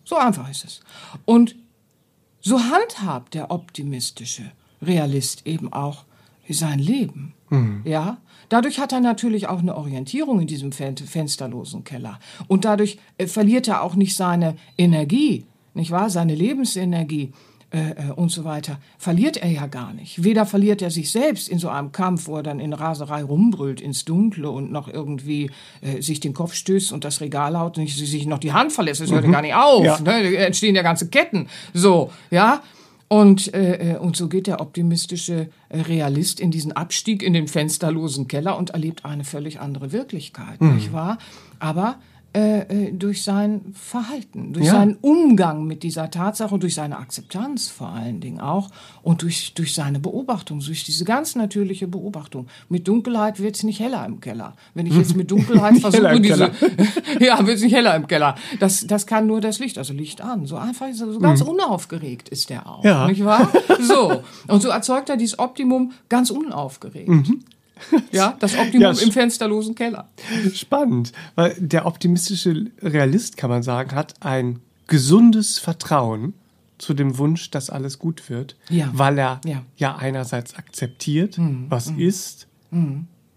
So 0.05 0.17
einfach 0.17 0.50
ist 0.50 0.64
es. 0.67 0.81
Und 1.25 1.57
so 2.41 2.61
handhabt 2.61 3.33
der 3.33 3.50
optimistische 3.50 4.53
Realist 4.83 5.47
eben 5.47 5.73
auch 5.73 6.05
sein 6.50 6.79
Leben. 6.79 7.33
Ja, 7.85 8.19
dadurch 8.49 8.79
hat 8.81 8.93
er 8.93 9.00
natürlich 9.00 9.47
auch 9.47 9.61
eine 9.61 9.76
Orientierung 9.76 10.41
in 10.41 10.47
diesem 10.47 10.73
fen 10.73 10.97
fensterlosen 10.97 11.85
Keller. 11.85 12.19
Und 12.49 12.64
dadurch 12.64 12.99
äh, 13.17 13.26
verliert 13.29 13.69
er 13.69 13.83
auch 13.83 13.95
nicht 13.95 14.17
seine 14.17 14.57
Energie, 14.76 15.47
nicht 15.73 15.93
wahr? 15.93 16.11
Seine 16.11 16.35
Lebensenergie 16.35 17.33
äh, 17.75 18.09
äh, 18.09 18.12
und 18.14 18.31
so 18.31 18.45
weiter. 18.45 18.78
Verliert 18.99 19.37
er 19.37 19.50
ja 19.50 19.66
gar 19.66 19.93
nicht. 19.93 20.23
Weder 20.23 20.47
verliert 20.47 20.81
er 20.81 20.93
sich 20.93 21.11
selbst 21.11 21.49
in 21.49 21.59
so 21.59 21.69
einem 21.69 21.90
Kampf, 21.90 22.28
wo 22.28 22.37
er 22.37 22.45
dann 22.45 22.61
in 22.61 22.73
Raserei 22.73 23.25
rumbrüllt 23.25 23.81
ins 23.81 24.04
Dunkle 24.04 24.49
und 24.49 24.71
noch 24.71 24.87
irgendwie 24.87 25.50
äh, 25.81 26.00
sich 26.00 26.21
den 26.21 26.35
Kopf 26.35 26.54
stößt 26.54 26.93
und 26.93 27.02
das 27.02 27.21
Regal 27.21 27.59
haut 27.59 27.76
und 27.76 27.88
sich 27.88 28.26
noch 28.26 28.38
die 28.38 28.52
Hand 28.52 28.73
verlässt. 28.73 29.00
Das 29.00 29.11
hört 29.11 29.25
ja 29.25 29.31
gar 29.33 29.43
nicht 29.43 29.57
auf. 29.57 29.85
Ja. 29.85 29.99
Ne? 29.99 30.04
Da 30.04 30.45
entstehen 30.45 30.76
ja 30.76 30.83
ganze 30.83 31.09
Ketten. 31.09 31.49
So, 31.73 32.12
ja. 32.31 32.62
Und, 33.09 33.52
äh, 33.52 33.95
äh, 33.95 33.99
und 33.99 34.16
so 34.16 34.28
geht 34.28 34.47
der 34.47 34.61
optimistische 34.61 35.49
äh, 35.69 35.81
Realist 35.81 36.38
in 36.38 36.52
diesen 36.52 36.71
Abstieg 36.71 37.25
in 37.25 37.33
den 37.33 37.49
fensterlosen 37.49 38.28
Keller 38.28 38.57
und 38.57 38.71
erlebt 38.71 39.04
eine 39.04 39.25
völlig 39.25 39.59
andere 39.59 39.90
Wirklichkeit, 39.90 40.61
nicht 40.61 40.93
wahr? 40.93 41.19
Aber 41.59 41.97
äh, 42.35 42.87
äh, 42.88 42.93
durch 42.93 43.23
sein 43.23 43.61
Verhalten, 43.75 44.53
durch 44.53 44.67
Ja. 44.67 44.73
seinen 44.73 44.97
Umgang 44.97 45.64
mit 45.67 45.83
dieser 45.85 46.11
Tatsache 46.11 46.59
durch 46.59 46.75
seine 46.75 46.99
Akzeptanz 46.99 47.69
vor 47.69 47.88
allen 47.91 48.21
Dingen 48.21 48.41
auch 48.41 48.71
und 49.03 49.23
durch, 49.23 49.55
durch 49.55 49.73
seine 49.73 50.00
Beobachtung, 50.00 50.59
durch 50.61 50.83
diese 50.85 51.05
ganz 51.05 51.37
natürliche 51.37 51.87
Beobachtung. 51.87 52.49
Mit 52.69 52.88
Dunkelheit 52.88 53.38
wird 53.41 53.55
es 53.57 53.62
nicht 53.62 53.79
heller 53.79 54.05
im 54.05 54.21
Keller. 54.21 54.55
Wenn 54.75 54.87
ich 54.87 54.95
jetzt 54.97 55.14
mit 55.17 55.31
Dunkelheit 55.31 55.79
versuche, 55.81 56.21
diese, 56.21 56.50
ja, 57.21 57.38
wird 57.47 57.57
es 57.57 57.62
nicht 57.62 57.75
heller 57.75 57.95
im 57.95 58.07
Keller. 58.09 58.35
Das, 58.59 58.85
das 58.87 59.07
kann 59.07 59.26
nur 59.29 59.41
das 59.41 59.61
Licht, 59.61 59.79
also 59.79 59.93
Licht 59.95 60.21
an. 60.21 60.47
So 60.47 60.57
einfach, 60.57 60.87
so 60.93 61.19
ganz 61.21 61.41
unaufgeregt 61.41 62.29
ist 62.31 62.50
der 62.50 62.67
auch. 62.69 62.83
Mhm. 62.83 62.88
Ja. 62.88 63.07
Nicht 63.07 63.25
wahr? 63.25 63.49
So. 63.81 64.23
Und 64.49 64.61
so 64.61 64.69
erzeugt 64.71 65.09
er 65.09 65.17
dieses 65.17 65.38
Optimum 65.38 65.93
ganz 66.09 66.31
unaufgeregt. 66.31 67.11
Ja, 68.12 68.37
das 68.40 68.57
Optimum 68.57 68.90
Mhm. 68.93 68.97
Ja, 68.99 69.02
im 69.02 69.12
fensterlosen 69.12 69.75
Keller. 69.75 70.09
Spannend, 70.54 71.12
weil 71.35 71.54
der 71.59 71.87
optimistische 71.87 72.66
Realist, 72.83 73.37
kann 73.37 73.50
man 73.50 73.62
sagen, 73.62 73.95
hat 73.95 74.14
ein 74.21 74.61
gesundes 74.87 75.59
Vertrauen 75.59 76.35
zu 76.78 76.93
dem 76.95 77.19
Wunsch, 77.19 77.50
dass 77.50 77.71
alles 77.71 77.99
gut 77.99 78.28
wird, 78.28 78.57
Ja. 78.69 78.90
weil 78.93 79.19
er 79.19 79.40
Ja. 79.45 79.62
ja, 79.76 79.97
einerseits 79.97 80.54
akzeptiert, 80.57 81.38
was 81.69 81.88
ist, 81.90 82.47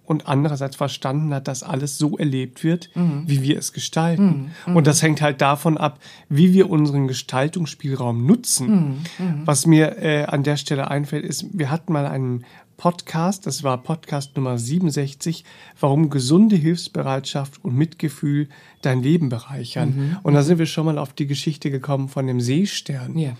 und 0.06 0.28
andererseits 0.28 0.76
verstanden 0.76 1.34
hat, 1.34 1.48
dass 1.48 1.62
alles 1.64 1.98
so 1.98 2.18
erlebt 2.18 2.64
wird, 2.64 2.90
wie 2.96 3.42
wir 3.44 3.58
es 3.60 3.74
gestalten. 3.74 4.52
Und 4.66 4.88
das 4.88 5.02
hängt 5.04 5.22
halt 5.22 5.42
davon 5.42 5.78
ab, 5.78 6.00
wie 6.30 6.54
wir 6.54 6.70
unseren 6.70 7.08
Gestaltungsspielraum 7.08 8.26
nutzen. 8.26 9.00
Was 9.46 9.66
mir 9.68 9.98
äh, 10.02 10.24
an 10.26 10.44
der 10.44 10.58
Stelle 10.58 10.90
einfällt, 10.90 11.24
ist, 11.26 11.46
wir 11.54 11.70
hatten 11.70 11.94
mal 11.94 12.06
einen 12.08 12.44
Podcast, 12.78 13.48
das 13.48 13.64
war 13.64 13.82
Podcast 13.82 14.36
Nummer 14.36 14.60
67, 14.60 15.44
warum 15.80 16.12
gesunde 16.12 16.56
Hilfsbereitschaft 16.56 17.64
und 17.66 17.76
Mitgefühl 17.76 18.50
dein 18.84 19.02
Leben 19.02 19.30
bereichern. 19.30 20.20
Und 20.24 20.36
da 20.36 20.44
sind 20.44 20.60
wir 20.60 20.68
schon 20.68 20.86
mal 20.86 21.00
auf 21.00 21.14
die 21.14 21.26
Geschichte 21.26 21.72
gekommen 21.72 22.08
von 22.08 22.28
dem 22.28 22.40
Seestern. 22.40 23.18
Ja, 23.18 23.36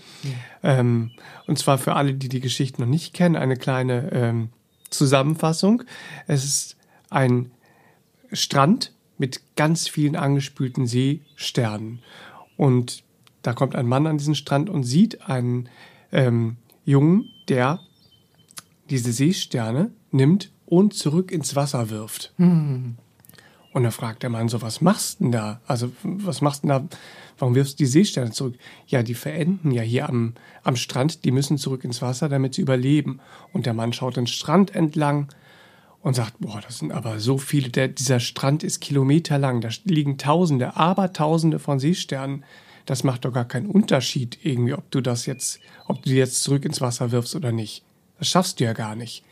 Ähm, 0.64 1.12
und 1.46 1.58
zwar 1.58 1.78
für 1.78 1.94
alle, 1.94 2.14
die 2.14 2.28
die 2.28 2.40
Geschichte 2.40 2.80
noch 2.80 2.88
nicht 2.88 3.14
kennen, 3.14 3.36
eine 3.36 3.56
kleine 3.56 4.10
ähm, 4.12 4.48
Zusammenfassung. 4.90 5.84
Es 6.26 6.44
ist 6.44 6.76
ein 7.08 7.52
Strand 8.32 8.92
mit 9.18 9.40
ganz 9.56 9.88
vielen 9.88 10.16
angespülten 10.16 10.86
Seesternen. 10.86 12.00
Und 12.56 13.04
da 13.42 13.52
kommt 13.52 13.76
ein 13.76 13.86
Mann 13.86 14.06
an 14.06 14.18
diesen 14.18 14.34
Strand 14.34 14.68
und 14.68 14.82
sieht 14.82 15.28
einen 15.28 15.68
ähm, 16.10 16.56
Jungen, 16.84 17.30
der 17.48 17.80
diese 18.90 19.12
Seesterne 19.12 19.90
nimmt 20.10 20.50
und 20.66 20.94
zurück 20.94 21.30
ins 21.30 21.56
Wasser 21.56 21.90
wirft. 21.90 22.32
Und 23.72 23.82
da 23.84 23.90
fragt 23.90 24.22
der 24.22 24.30
Mann 24.30 24.48
so, 24.48 24.62
was 24.62 24.80
machst 24.80 25.20
denn 25.20 25.30
da? 25.30 25.60
Also, 25.66 25.92
was 26.02 26.40
machst 26.40 26.62
denn 26.62 26.70
da? 26.70 26.88
Warum 27.38 27.54
wirfst 27.54 27.74
du 27.74 27.84
die 27.84 27.86
Seesterne 27.86 28.32
zurück? 28.32 28.56
Ja, 28.86 29.02
die 29.02 29.14
verenden 29.14 29.70
ja 29.70 29.82
hier 29.82 30.08
am, 30.08 30.34
am 30.64 30.76
Strand, 30.76 31.24
die 31.24 31.30
müssen 31.30 31.58
zurück 31.58 31.84
ins 31.84 32.02
Wasser, 32.02 32.28
damit 32.28 32.54
sie 32.54 32.62
überleben. 32.62 33.20
Und 33.52 33.66
der 33.66 33.74
Mann 33.74 33.92
schaut 33.92 34.16
den 34.16 34.26
Strand 34.26 34.74
entlang 34.74 35.28
und 36.00 36.14
sagt, 36.14 36.40
boah, 36.40 36.60
das 36.60 36.78
sind 36.78 36.92
aber 36.92 37.20
so 37.20 37.38
viele, 37.38 37.68
der, 37.68 37.88
dieser 37.88 38.20
Strand 38.20 38.64
ist 38.64 38.80
kilometerlang, 38.80 39.60
da 39.60 39.68
liegen 39.84 40.18
Tausende, 40.18 40.76
aber 40.76 41.12
Tausende 41.12 41.58
von 41.58 41.78
Seesternen. 41.78 42.44
Das 42.86 43.04
macht 43.04 43.26
doch 43.26 43.32
gar 43.32 43.44
keinen 43.44 43.66
Unterschied 43.66 44.38
irgendwie, 44.42 44.72
ob 44.72 44.90
du 44.90 45.02
das 45.02 45.26
jetzt, 45.26 45.60
ob 45.86 46.02
du 46.02 46.10
die 46.10 46.16
jetzt 46.16 46.42
zurück 46.42 46.64
ins 46.64 46.80
Wasser 46.80 47.12
wirfst 47.12 47.36
oder 47.36 47.52
nicht. 47.52 47.84
Das 48.18 48.28
schaffst 48.28 48.60
du 48.60 48.64
ja 48.64 48.72
gar 48.72 48.96
nicht. 48.96 49.24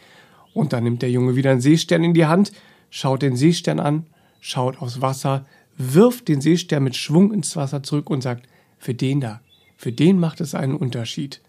Und 0.54 0.72
dann 0.72 0.84
nimmt 0.84 1.02
der 1.02 1.10
Junge 1.10 1.36
wieder 1.36 1.50
einen 1.50 1.60
Seestern 1.60 2.02
in 2.04 2.14
die 2.14 2.26
Hand, 2.26 2.52
schaut 2.90 3.22
den 3.22 3.36
Seestern 3.36 3.80
an, 3.80 4.06
schaut 4.40 4.80
aufs 4.80 5.00
Wasser, 5.00 5.44
wirft 5.76 6.28
den 6.28 6.40
Seestern 6.40 6.84
mit 6.84 6.96
Schwung 6.96 7.32
ins 7.32 7.56
Wasser 7.56 7.82
zurück 7.82 8.08
und 8.08 8.22
sagt, 8.22 8.48
für 8.78 8.94
den 8.94 9.20
da, 9.20 9.40
für 9.76 9.92
den 9.92 10.18
macht 10.18 10.40
es 10.40 10.54
einen 10.54 10.74
Unterschied. 10.76 11.40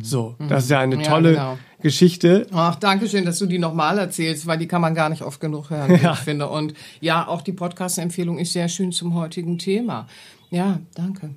So, 0.00 0.36
das 0.48 0.64
ist 0.64 0.70
ja 0.70 0.78
eine 0.78 0.94
Mhm. 0.96 1.02
Ja, 1.02 1.08
tolle 1.10 1.30
genau. 1.32 1.58
Geschichte. 1.80 2.46
Ach, 2.52 2.76
danke 2.76 3.08
schön, 3.08 3.24
dass 3.24 3.38
du 3.40 3.46
die 3.46 3.58
nochmal 3.58 3.98
erzählst, 3.98 4.46
weil 4.46 4.58
die 4.58 4.68
kann 4.68 4.80
man 4.80 4.94
gar 4.94 5.08
nicht 5.08 5.22
oft 5.22 5.40
genug 5.40 5.70
hören, 5.70 5.90
wie 5.90 6.06
ich 6.06 6.18
finde. 6.18 6.48
Und 6.48 6.74
ja, 7.00 7.26
auch 7.26 7.42
die 7.42 7.52
Podcast-Empfehlung 7.52 8.38
ist 8.38 8.52
sehr 8.52 8.68
schön 8.68 8.92
zum 8.92 9.14
heutigen 9.14 9.58
Thema. 9.58 10.06
Ja, 10.50 10.78
danke. 10.94 11.30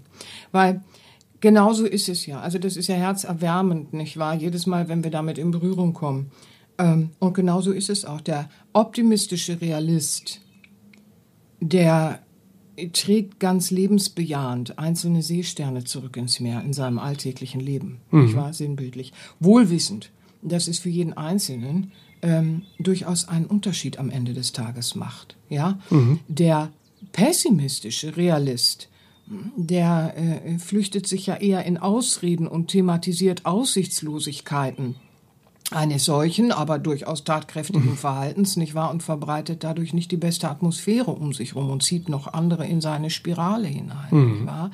Weil 0.51 0.81
genauso 1.41 1.85
ist 1.85 2.09
es 2.09 2.25
ja. 2.25 2.39
Also 2.39 2.57
das 2.57 2.77
ist 2.77 2.87
ja 2.87 2.95
herzerwärmend, 2.95 3.93
nicht 3.93 4.17
wahr? 4.17 4.35
Jedes 4.35 4.65
Mal, 4.65 4.89
wenn 4.89 5.03
wir 5.03 5.11
damit 5.11 5.37
in 5.37 5.51
Berührung 5.51 5.93
kommen. 5.93 6.31
Ähm, 6.77 7.11
und 7.19 7.33
genauso 7.33 7.71
ist 7.71 7.89
es 7.89 8.05
auch. 8.05 8.21
Der 8.21 8.49
optimistische 8.73 9.59
Realist, 9.61 10.41
der 11.59 12.19
trägt 12.93 13.39
ganz 13.39 13.71
lebensbejahend 13.71 14.79
einzelne 14.79 15.21
Seesterne 15.21 15.83
zurück 15.83 16.15
ins 16.15 16.39
Meer 16.39 16.61
in 16.63 16.73
seinem 16.73 16.99
alltäglichen 16.99 17.59
Leben. 17.59 17.99
Nicht 18.11 18.35
wahr? 18.35 18.53
Sinnbildlich. 18.53 19.11
Wohlwissend, 19.39 20.11
dass 20.41 20.67
es 20.67 20.79
für 20.79 20.89
jeden 20.89 21.13
Einzelnen 21.13 21.91
ähm, 22.21 22.63
durchaus 22.79 23.27
einen 23.27 23.45
Unterschied 23.45 23.99
am 23.99 24.09
Ende 24.09 24.33
des 24.33 24.53
Tages 24.53 24.95
macht. 24.95 25.35
Ja, 25.49 25.79
mhm. 25.89 26.19
der 26.27 26.71
pessimistische 27.11 28.15
Realist, 28.17 28.89
der 29.55 30.13
äh, 30.17 30.57
flüchtet 30.57 31.07
sich 31.07 31.27
ja 31.27 31.35
eher 31.35 31.65
in 31.65 31.77
Ausreden 31.77 32.47
und 32.47 32.67
thematisiert 32.67 33.45
Aussichtslosigkeiten 33.45 34.95
eines 35.71 36.05
solchen, 36.05 36.51
aber 36.51 36.79
durchaus 36.79 37.23
tatkräftigen 37.23 37.91
mhm. 37.91 37.97
Verhaltens, 37.97 38.57
nicht 38.57 38.73
wahr, 38.73 38.89
und 38.89 39.03
verbreitet 39.03 39.63
dadurch 39.63 39.93
nicht 39.93 40.11
die 40.11 40.17
beste 40.17 40.49
Atmosphäre 40.49 41.11
um 41.11 41.33
sich 41.33 41.55
rum 41.55 41.69
und 41.69 41.83
zieht 41.83 42.09
noch 42.09 42.33
andere 42.33 42.65
in 42.65 42.81
seine 42.81 43.09
Spirale 43.09 43.67
hinein, 43.67 44.07
mhm. 44.09 44.31
nicht 44.31 44.45
wahr? 44.47 44.71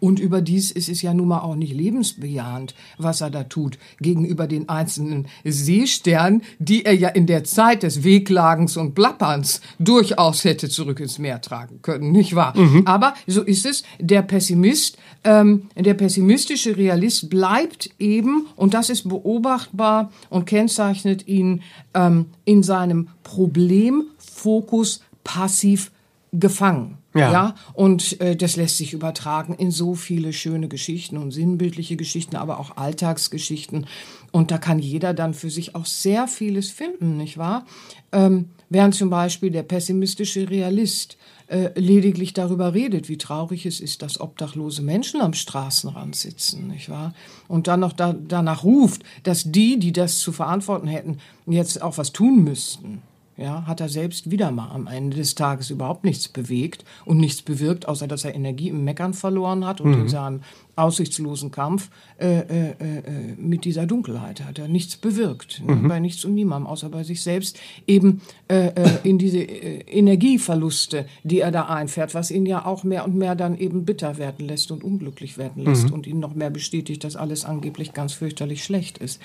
Und 0.00 0.18
überdies 0.18 0.70
ist 0.70 0.88
es 0.88 1.02
ja 1.02 1.14
nun 1.14 1.28
mal 1.28 1.40
auch 1.40 1.54
nicht 1.56 1.74
lebensbejahend, 1.74 2.74
was 2.98 3.20
er 3.20 3.30
da 3.30 3.44
tut, 3.44 3.78
gegenüber 4.00 4.46
den 4.46 4.68
einzelnen 4.68 5.26
Seesternen, 5.44 6.42
die 6.58 6.84
er 6.84 6.94
ja 6.94 7.08
in 7.08 7.26
der 7.26 7.44
Zeit 7.44 7.82
des 7.82 8.04
Wehklagens 8.04 8.76
und 8.76 8.94
Blapperns 8.94 9.60
durchaus 9.78 10.44
hätte 10.44 10.68
zurück 10.68 11.00
ins 11.00 11.18
Meer 11.18 11.40
tragen 11.40 11.80
können, 11.82 12.12
nicht 12.12 12.34
wahr? 12.34 12.56
Mhm. 12.56 12.86
Aber 12.86 13.14
so 13.26 13.42
ist 13.42 13.66
es. 13.66 13.82
Der 13.98 14.22
Pessimist, 14.22 14.98
ähm, 15.24 15.68
der 15.76 15.94
pessimistische 15.94 16.76
Realist 16.76 17.30
bleibt 17.30 17.90
eben, 17.98 18.46
und 18.56 18.74
das 18.74 18.90
ist 18.90 19.08
beobachtbar 19.08 20.10
und 20.28 20.46
kennzeichnet 20.46 21.26
ihn 21.26 21.62
ähm, 21.94 22.26
in 22.44 22.62
seinem 22.62 23.08
Problemfokus 23.22 25.00
passiv 25.24 25.90
gefangen. 26.32 26.98
Ja. 27.14 27.32
ja? 27.32 27.54
Und 27.72 28.20
äh, 28.20 28.36
das 28.36 28.56
lässt 28.56 28.76
sich 28.76 28.92
übertragen 28.92 29.54
in 29.54 29.70
so 29.70 29.94
viele 29.94 30.32
schöne 30.32 30.68
Geschichten 30.68 31.16
und 31.16 31.30
sinnbildliche 31.30 31.96
Geschichten, 31.96 32.36
aber 32.36 32.60
auch 32.60 32.76
Alltagsgeschichten. 32.76 33.86
Und 34.32 34.50
da 34.50 34.58
kann 34.58 34.78
jeder 34.78 35.14
dann 35.14 35.34
für 35.34 35.50
sich 35.50 35.74
auch 35.74 35.86
sehr 35.86 36.28
vieles 36.28 36.70
finden, 36.70 37.16
nicht 37.16 37.38
wahr? 37.38 37.64
Ähm, 38.12 38.50
während 38.68 38.94
zum 38.94 39.08
Beispiel 39.08 39.50
der 39.50 39.62
pessimistische 39.62 40.50
Realist 40.50 41.16
äh, 41.46 41.70
lediglich 41.78 42.34
darüber 42.34 42.74
redet, 42.74 43.08
wie 43.08 43.18
traurig 43.18 43.64
es 43.64 43.80
ist, 43.80 44.02
dass 44.02 44.20
obdachlose 44.20 44.82
Menschen 44.82 45.20
am 45.20 45.32
Straßenrand 45.32 46.16
sitzen, 46.16 46.68
nicht 46.68 46.90
wahr? 46.90 47.14
Und 47.48 47.66
dann 47.66 47.80
noch 47.80 47.92
da, 47.92 48.12
danach 48.12 48.64
ruft, 48.64 49.04
dass 49.22 49.44
die, 49.50 49.78
die 49.78 49.92
das 49.92 50.18
zu 50.18 50.32
verantworten 50.32 50.88
hätten, 50.88 51.18
jetzt 51.46 51.80
auch 51.80 51.96
was 51.96 52.12
tun 52.12 52.44
müssten 52.44 53.00
ja, 53.36 53.66
hat 53.66 53.80
er 53.80 53.88
selbst 53.88 54.30
wieder 54.30 54.50
mal 54.50 54.70
am 54.70 54.86
Ende 54.86 55.16
des 55.16 55.34
Tages 55.34 55.70
überhaupt 55.70 56.04
nichts 56.04 56.28
bewegt 56.28 56.84
und 57.04 57.18
nichts 57.18 57.42
bewirkt, 57.42 57.86
außer 57.86 58.06
dass 58.06 58.24
er 58.24 58.34
Energie 58.34 58.68
im 58.68 58.84
Meckern 58.84 59.14
verloren 59.14 59.66
hat 59.66 59.80
und 59.80 59.92
mhm. 59.92 60.02
in 60.02 60.08
seinem 60.08 60.40
aussichtslosen 60.76 61.50
Kampf 61.50 61.90
äh, 62.18 62.40
äh, 62.40 62.70
äh, 62.70 63.34
mit 63.38 63.64
dieser 63.64 63.86
Dunkelheit 63.86 64.44
hat 64.44 64.58
er 64.58 64.68
nichts 64.68 64.96
bewirkt, 64.96 65.62
ne, 65.66 65.74
mhm. 65.74 65.88
bei 65.88 66.00
nichts 66.00 66.24
und 66.24 66.34
niemandem, 66.34 66.66
außer 66.66 66.90
bei 66.90 67.02
sich 67.02 67.22
selbst, 67.22 67.58
eben 67.86 68.20
äh, 68.48 68.68
äh, 68.68 68.90
in 69.02 69.18
diese 69.18 69.38
äh, 69.38 69.80
Energieverluste, 69.86 71.06
die 71.24 71.40
er 71.40 71.50
da 71.50 71.62
einfährt, 71.62 72.14
was 72.14 72.30
ihn 72.30 72.44
ja 72.44 72.66
auch 72.66 72.84
mehr 72.84 73.04
und 73.04 73.14
mehr 73.16 73.34
dann 73.34 73.56
eben 73.58 73.86
bitter 73.86 74.18
werden 74.18 74.46
lässt 74.46 74.70
und 74.70 74.84
unglücklich 74.84 75.38
werden 75.38 75.64
lässt 75.64 75.88
mhm. 75.88 75.94
und 75.94 76.06
ihn 76.06 76.20
noch 76.20 76.34
mehr 76.34 76.50
bestätigt, 76.50 77.04
dass 77.04 77.16
alles 77.16 77.46
angeblich 77.46 77.94
ganz 77.94 78.12
fürchterlich 78.12 78.62
schlecht 78.62 78.98
ist. 78.98 79.20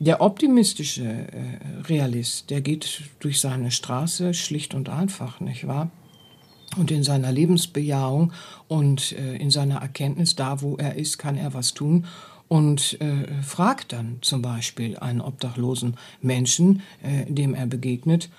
Der 0.00 0.20
optimistische 0.20 1.04
äh, 1.04 1.82
Realist, 1.84 2.50
der 2.50 2.60
geht 2.60 3.02
durch 3.20 3.40
seine 3.40 3.70
Straße 3.70 4.34
schlicht 4.34 4.74
und 4.74 4.88
einfach, 4.88 5.40
nicht 5.40 5.66
wahr? 5.66 5.90
Und 6.76 6.90
in 6.90 7.04
seiner 7.04 7.30
Lebensbejahung 7.30 8.32
und 8.66 9.12
äh, 9.12 9.36
in 9.36 9.50
seiner 9.50 9.76
Erkenntnis, 9.76 10.34
da 10.34 10.60
wo 10.60 10.76
er 10.76 10.96
ist, 10.96 11.18
kann 11.18 11.36
er 11.36 11.54
was 11.54 11.74
tun 11.74 12.06
und 12.48 13.00
äh, 13.00 13.42
fragt 13.42 13.92
dann 13.92 14.18
zum 14.20 14.42
Beispiel 14.42 14.98
einen 14.98 15.20
obdachlosen 15.20 15.96
Menschen, 16.20 16.82
äh, 17.02 17.30
dem 17.30 17.54
er 17.54 17.66
begegnet, 17.66 18.30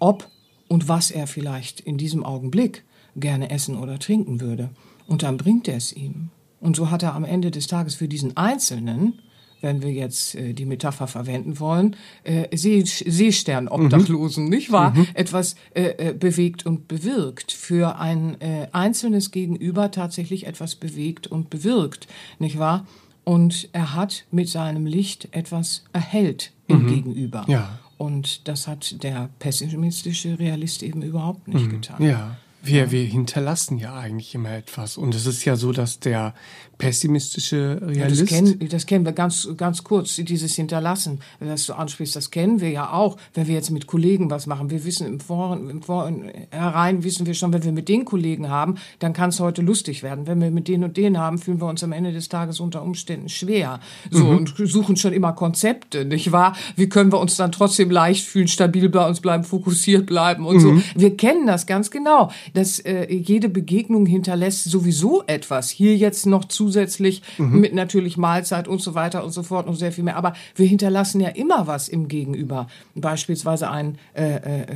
ob 0.00 0.28
und 0.66 0.88
was 0.88 1.12
er 1.12 1.28
vielleicht 1.28 1.78
in 1.78 1.98
diesem 1.98 2.24
Augenblick 2.24 2.82
gerne 3.14 3.50
essen 3.50 3.76
oder 3.76 4.00
trinken 4.00 4.40
würde. 4.40 4.70
Und 5.06 5.22
dann 5.22 5.36
bringt 5.36 5.68
er 5.68 5.76
es 5.76 5.92
ihm. 5.92 6.30
Und 6.60 6.74
so 6.74 6.90
hat 6.90 7.04
er 7.04 7.14
am 7.14 7.24
Ende 7.24 7.52
des 7.52 7.68
Tages 7.68 7.94
für 7.94 8.08
diesen 8.08 8.36
Einzelnen 8.36 9.20
wenn 9.62 9.82
wir 9.82 9.90
jetzt 9.90 10.34
äh, 10.34 10.52
die 10.52 10.66
Metapher 10.66 11.06
verwenden 11.06 11.58
wollen, 11.58 11.96
äh, 12.24 12.54
See 12.56 12.84
Seesternobdachlosen, 12.84 14.44
mhm. 14.44 14.50
nicht 14.50 14.70
wahr? 14.70 14.92
Mhm. 14.94 15.06
Etwas 15.14 15.54
äh, 15.74 16.10
äh, 16.10 16.12
bewegt 16.12 16.66
und 16.66 16.88
bewirkt. 16.88 17.52
Für 17.52 17.98
ein 17.98 18.40
äh, 18.40 18.68
einzelnes 18.72 19.30
Gegenüber 19.30 19.90
tatsächlich 19.90 20.46
etwas 20.46 20.74
bewegt 20.74 21.26
und 21.26 21.48
bewirkt, 21.48 22.06
nicht 22.38 22.58
wahr? 22.58 22.86
Und 23.24 23.68
er 23.72 23.94
hat 23.94 24.24
mit 24.32 24.48
seinem 24.48 24.84
Licht 24.84 25.28
etwas 25.30 25.84
erhellt 25.92 26.52
im 26.66 26.82
mhm. 26.82 26.88
Gegenüber. 26.88 27.44
Ja. 27.46 27.78
Und 27.98 28.48
das 28.48 28.66
hat 28.66 29.02
der 29.04 29.30
pessimistische 29.38 30.38
Realist 30.38 30.82
eben 30.82 31.02
überhaupt 31.02 31.46
nicht 31.46 31.66
mhm. 31.66 31.70
getan. 31.70 32.02
Ja. 32.02 32.36
Wir, 32.64 32.90
wir 32.90 33.04
hinterlassen 33.04 33.78
ja 33.78 33.94
eigentlich 33.94 34.34
immer 34.34 34.52
etwas. 34.52 34.96
Und 34.96 35.14
es 35.14 35.26
ist 35.26 35.44
ja 35.44 35.56
so, 35.56 35.72
dass 35.72 35.98
der 35.98 36.34
pessimistische 36.78 37.78
Realist. 37.80 37.96
Ja, 37.96 38.08
das, 38.08 38.28
kennen, 38.28 38.68
das 38.68 38.86
kennen 38.86 39.04
wir 39.04 39.12
ganz, 39.12 39.48
ganz 39.56 39.84
kurz, 39.84 40.16
dieses 40.16 40.56
Hinterlassen, 40.56 41.20
das 41.38 41.66
du 41.66 41.74
ansprichst, 41.74 42.16
das 42.16 42.32
kennen 42.32 42.60
wir 42.60 42.70
ja 42.70 42.92
auch, 42.92 43.18
wenn 43.34 43.46
wir 43.46 43.54
jetzt 43.54 43.70
mit 43.70 43.86
Kollegen 43.86 44.30
was 44.30 44.46
machen. 44.46 44.68
Wir 44.68 44.84
wissen 44.84 45.06
im, 45.06 45.20
Vor 45.20 45.54
im 45.54 45.80
Vorhinein, 45.80 47.04
wissen 47.04 47.24
wir 47.26 47.34
schon, 47.34 47.52
wenn 47.52 47.62
wir 47.62 47.70
mit 47.70 47.88
den 47.88 48.04
Kollegen 48.04 48.48
haben, 48.48 48.76
dann 48.98 49.12
kann 49.12 49.30
es 49.30 49.38
heute 49.38 49.62
lustig 49.62 50.02
werden. 50.02 50.26
Wenn 50.26 50.40
wir 50.40 50.50
mit 50.50 50.66
denen 50.66 50.82
und 50.82 50.96
denen 50.96 51.18
haben, 51.18 51.38
fühlen 51.38 51.60
wir 51.60 51.68
uns 51.68 51.84
am 51.84 51.92
Ende 51.92 52.12
des 52.12 52.28
Tages 52.28 52.58
unter 52.58 52.82
Umständen 52.82 53.28
schwer. 53.28 53.78
So, 54.10 54.24
mhm. 54.24 54.38
und 54.38 54.54
suchen 54.56 54.96
schon 54.96 55.12
immer 55.12 55.34
Konzepte, 55.34 56.04
nicht 56.04 56.32
wahr? 56.32 56.56
Wie 56.74 56.88
können 56.88 57.12
wir 57.12 57.20
uns 57.20 57.36
dann 57.36 57.52
trotzdem 57.52 57.90
leicht 57.92 58.26
fühlen, 58.26 58.48
stabil 58.48 58.88
bei 58.88 59.06
uns 59.06 59.20
bleiben, 59.20 59.44
fokussiert 59.44 60.06
bleiben 60.06 60.46
und 60.46 60.56
mhm. 60.56 60.60
so. 60.60 60.82
Wir 60.96 61.16
kennen 61.16 61.46
das 61.46 61.66
ganz 61.66 61.92
genau 61.92 62.32
dass 62.52 62.78
äh, 62.80 63.12
jede 63.12 63.48
Begegnung 63.48 64.06
hinterlässt 64.06 64.64
sowieso 64.64 65.22
etwas. 65.26 65.70
Hier 65.70 65.96
jetzt 65.96 66.26
noch 66.26 66.44
zusätzlich 66.44 67.22
mhm. 67.38 67.60
mit 67.60 67.74
natürlich 67.74 68.16
Mahlzeit 68.16 68.68
und 68.68 68.80
so 68.80 68.94
weiter 68.94 69.24
und 69.24 69.30
so 69.30 69.42
fort 69.42 69.66
und 69.66 69.76
sehr 69.76 69.92
viel 69.92 70.04
mehr. 70.04 70.16
Aber 70.16 70.34
wir 70.54 70.66
hinterlassen 70.66 71.20
ja 71.20 71.28
immer 71.28 71.66
was 71.66 71.88
im 71.88 72.08
Gegenüber. 72.08 72.66
Beispielsweise 72.94 73.70
ein 73.70 73.98
äh, 74.14 74.24
äh, 74.24 74.60
äh 74.60 74.66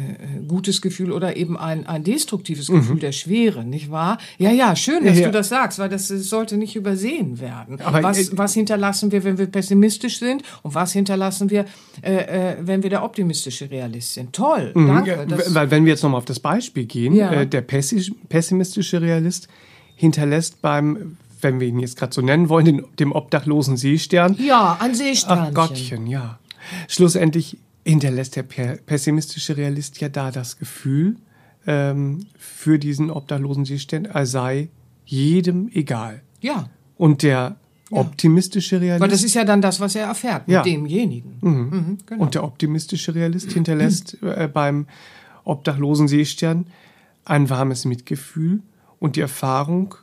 gutes 0.47 0.81
Gefühl 0.81 1.13
oder 1.13 1.37
eben 1.37 1.57
ein, 1.57 1.87
ein 1.87 2.05
destruktives 2.05 2.69
Gefühl 2.69 2.97
mhm. 2.97 3.01
der 3.01 3.13
Schwere, 3.13 3.65
nicht 3.65 3.91
wahr? 3.91 4.19
Ja, 4.39 4.51
ja, 4.51 4.77
schön, 4.77 5.05
dass 5.05 5.19
ja. 5.19 5.27
du 5.27 5.33
das 5.33 5.49
sagst, 5.49 5.79
weil 5.79 5.89
das, 5.89 6.09
das 6.09 6.29
sollte 6.29 6.57
nicht 6.57 6.77
übersehen 6.77 7.41
werden. 7.41 7.81
Aber, 7.81 8.03
was, 8.03 8.31
äh, 8.31 8.39
was 8.39 8.55
hinterlassen 8.55 9.13
wir, 9.13 9.25
wenn 9.25 9.39
wir 9.39 9.47
pessimistisch 9.47 10.19
sind 10.19 10.43
und 10.63 10.75
was 10.75 10.93
hinterlassen 10.93 11.51
wir, 11.51 11.65
äh, 12.03 12.57
wenn 12.61 12.83
wir 12.83 12.91
der 12.91 13.03
optimistische 13.03 13.71
Realist 13.71 14.15
sind? 14.15 14.33
Toll, 14.33 14.73
mhm. 14.75 14.89
danke. 14.89 15.27
Ja, 15.29 15.55
weil 15.55 15.71
wenn 15.71 15.85
wir 15.85 15.93
jetzt 15.93 16.03
nochmal 16.03 16.19
auf 16.19 16.25
das 16.25 16.41
Beispiel 16.41 16.87
gehen, 16.87 17.15
ja. 17.15 17.45
der 17.45 17.66
pessimistische 17.67 19.01
Realist 19.01 19.49
hinterlässt 19.95 20.63
beim, 20.63 21.17
wenn 21.41 21.61
wir 21.61 21.69
ihn 21.69 21.81
jetzt 21.81 21.97
gerade 21.97 22.15
so 22.15 22.23
nennen 22.23 22.49
wollen, 22.49 22.65
den, 22.65 22.85
dem 22.99 23.13
obdachlosen 23.13 23.77
Seestern. 23.77 24.37
Ja, 24.39 24.77
ein 24.81 24.95
Seestern. 24.95 25.39
Ach 25.51 25.55
Gottchen, 25.55 26.07
ja. 26.07 26.39
Schlussendlich 26.89 27.59
hinterlässt 27.85 28.37
der 28.37 28.43
pessimistische 28.43 29.57
Realist 29.57 30.01
ja 30.01 30.09
da 30.09 30.31
das 30.31 30.59
Gefühl 30.59 31.17
ähm, 31.67 32.27
für 32.39 32.79
diesen 32.79 33.11
obdachlosen 33.11 33.65
Seestern, 33.65 34.07
er 34.07 34.27
sei 34.27 34.69
jedem 35.05 35.71
egal. 35.73 36.23
Ja. 36.41 36.69
Und 36.97 37.23
der 37.23 37.57
ja. 37.91 37.99
optimistische 37.99 38.81
Realist. 38.81 39.01
Weil 39.01 39.09
das 39.09 39.23
ist 39.23 39.35
ja 39.35 39.45
dann 39.45 39.63
das, 39.63 39.81
was 39.81 39.95
er 39.95 40.07
erfährt 40.07 40.49
mit 40.49 40.65
demjenigen. 40.65 41.39
Mhm. 41.41 41.51
Mhm, 41.51 41.99
genau. 42.07 42.23
Und 42.23 42.35
der 42.35 42.45
optimistische 42.45 43.15
Realist 43.15 43.53
hinterlässt 43.53 44.19
äh, 44.23 44.49
beim 44.53 44.87
obdachlosen 45.45 46.09
Seestern 46.09 46.67
ein 47.27 47.51
warmes 47.51 47.85
Mitgefühl 47.85 48.63
und 48.99 49.17
die 49.17 49.21
Erfahrung, 49.21 49.95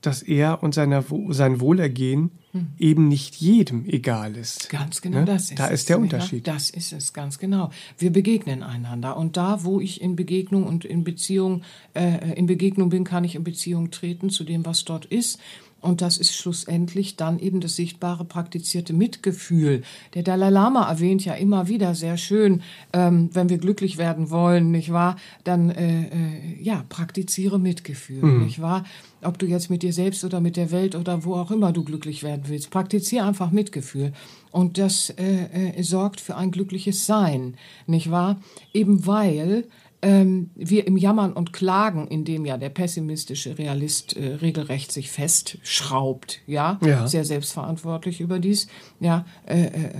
dass 0.00 0.22
er 0.22 0.62
und 0.62 0.74
seiner, 0.74 1.04
sein 1.30 1.60
Wohlergehen 1.60 2.30
hm. 2.52 2.68
eben 2.78 3.08
nicht 3.08 3.36
jedem 3.36 3.84
egal 3.86 4.36
ist. 4.36 4.68
Ganz 4.68 5.00
genau, 5.00 5.20
ne? 5.20 5.24
das 5.24 5.50
ist 5.50 5.58
Da 5.58 5.66
ist 5.66 5.88
der 5.88 5.98
Unterschied. 5.98 6.46
Ja, 6.46 6.54
das 6.54 6.70
ist 6.70 6.92
es, 6.92 7.12
ganz 7.12 7.38
genau. 7.38 7.70
Wir 7.96 8.12
begegnen 8.12 8.62
einander. 8.62 9.16
Und 9.16 9.36
da, 9.36 9.64
wo 9.64 9.80
ich 9.80 10.00
in 10.00 10.14
Begegnung 10.14 10.64
und 10.64 10.84
in 10.84 11.02
Beziehung, 11.02 11.62
äh, 11.94 12.34
in 12.34 12.46
Begegnung 12.46 12.90
bin, 12.90 13.04
kann 13.04 13.24
ich 13.24 13.34
in 13.34 13.44
Beziehung 13.44 13.90
treten 13.90 14.30
zu 14.30 14.44
dem, 14.44 14.64
was 14.64 14.84
dort 14.84 15.04
ist. 15.04 15.40
Und 15.80 16.00
das 16.00 16.18
ist 16.18 16.34
schlussendlich 16.34 17.14
dann 17.14 17.38
eben 17.38 17.60
das 17.60 17.76
sichtbare 17.76 18.24
praktizierte 18.24 18.92
Mitgefühl. 18.92 19.82
Der 20.14 20.24
Dalai 20.24 20.50
Lama 20.50 20.88
erwähnt 20.88 21.24
ja 21.24 21.34
immer 21.34 21.68
wieder 21.68 21.94
sehr 21.94 22.16
schön, 22.16 22.62
ähm, 22.92 23.30
wenn 23.32 23.48
wir 23.48 23.58
glücklich 23.58 23.96
werden 23.96 24.30
wollen, 24.30 24.72
nicht 24.72 24.92
wahr? 24.92 25.16
Dann 25.44 25.70
äh, 25.70 26.02
äh, 26.02 26.62
ja 26.62 26.84
praktiziere 26.88 27.60
Mitgefühl, 27.60 28.22
mhm. 28.22 28.44
nicht 28.44 28.60
wahr? 28.60 28.84
Ob 29.22 29.38
du 29.38 29.46
jetzt 29.46 29.70
mit 29.70 29.82
dir 29.82 29.92
selbst 29.92 30.24
oder 30.24 30.40
mit 30.40 30.56
der 30.56 30.72
Welt 30.72 30.96
oder 30.96 31.24
wo 31.24 31.34
auch 31.34 31.52
immer 31.52 31.72
du 31.72 31.84
glücklich 31.84 32.24
werden 32.24 32.44
willst, 32.46 32.70
praktiziere 32.70 33.24
einfach 33.24 33.52
Mitgefühl. 33.52 34.12
Und 34.50 34.78
das 34.78 35.10
äh, 35.10 35.76
äh, 35.78 35.82
sorgt 35.82 36.20
für 36.20 36.36
ein 36.36 36.50
glückliches 36.50 37.06
Sein, 37.06 37.54
nicht 37.86 38.10
wahr? 38.10 38.40
Eben 38.72 39.06
weil 39.06 39.64
ähm, 40.00 40.50
wir 40.54 40.86
im 40.86 40.96
Jammern 40.96 41.32
und 41.32 41.52
Klagen, 41.52 42.06
in 42.06 42.24
dem 42.24 42.44
ja 42.46 42.56
der 42.56 42.68
pessimistische 42.68 43.58
Realist 43.58 44.16
äh, 44.16 44.34
regelrecht 44.34 44.92
sich 44.92 45.10
festschraubt, 45.10 46.40
ja, 46.46 46.78
Ja. 46.84 47.06
sehr 47.08 47.24
selbstverantwortlich 47.24 48.20
überdies, 48.20 48.68
ja, 49.00 49.24
äh, 49.46 49.64
äh, 49.64 49.90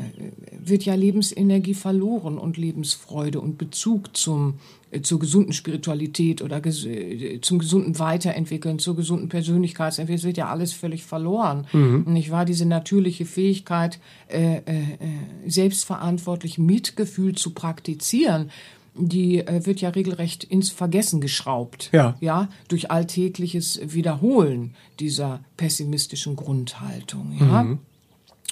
wird 0.53 0.85
ja 0.85 0.95
Lebensenergie 0.95 1.75
verloren 1.75 2.39
und 2.39 2.57
Lebensfreude 2.57 3.41
und 3.41 3.59
Bezug 3.59 4.17
zum 4.17 4.55
äh, 4.91 5.03
zur 5.03 5.19
gesunden 5.19 5.53
Spiritualität 5.53 6.43
oder 6.43 6.61
ges 6.61 6.85
äh, 6.87 7.41
zum 7.41 7.59
gesunden 7.59 7.99
Weiterentwickeln, 7.99 8.79
zur 8.79 8.95
gesunden 8.97 9.29
Persönlichkeitsentwicklung, 9.29 10.17
es 10.19 10.25
wird 10.25 10.37
ja 10.39 10.49
alles 10.49 10.73
völlig 10.73 11.05
verloren. 11.05 11.67
Nicht 12.07 12.31
wahr? 12.31 12.45
Diese 12.45 12.67
natürliche 12.67 13.27
Fähigkeit, 13.27 13.99
äh, 14.29 14.59
äh, 14.59 14.61
äh, 14.61 15.51
selbstverantwortlich 15.51 16.57
Mitgefühl 16.59 17.35
zu 17.35 17.51
praktizieren, 17.51 18.51
die 18.99 19.39
äh, 19.39 19.65
wird 19.65 19.81
ja 19.81 19.91
regelrecht 19.91 20.45
ins 20.45 20.71
Vergessen 20.71 21.21
geschraubt. 21.21 21.91
Ja. 21.93 22.17
Ja, 22.21 22.49
durch 22.69 22.91
alltägliches 22.91 23.81
Wiederholen 23.83 24.75
dieser 25.01 25.41
pessimistischen 25.57 26.37
Grundhaltung. 26.37 27.37
Ja. 27.39 27.79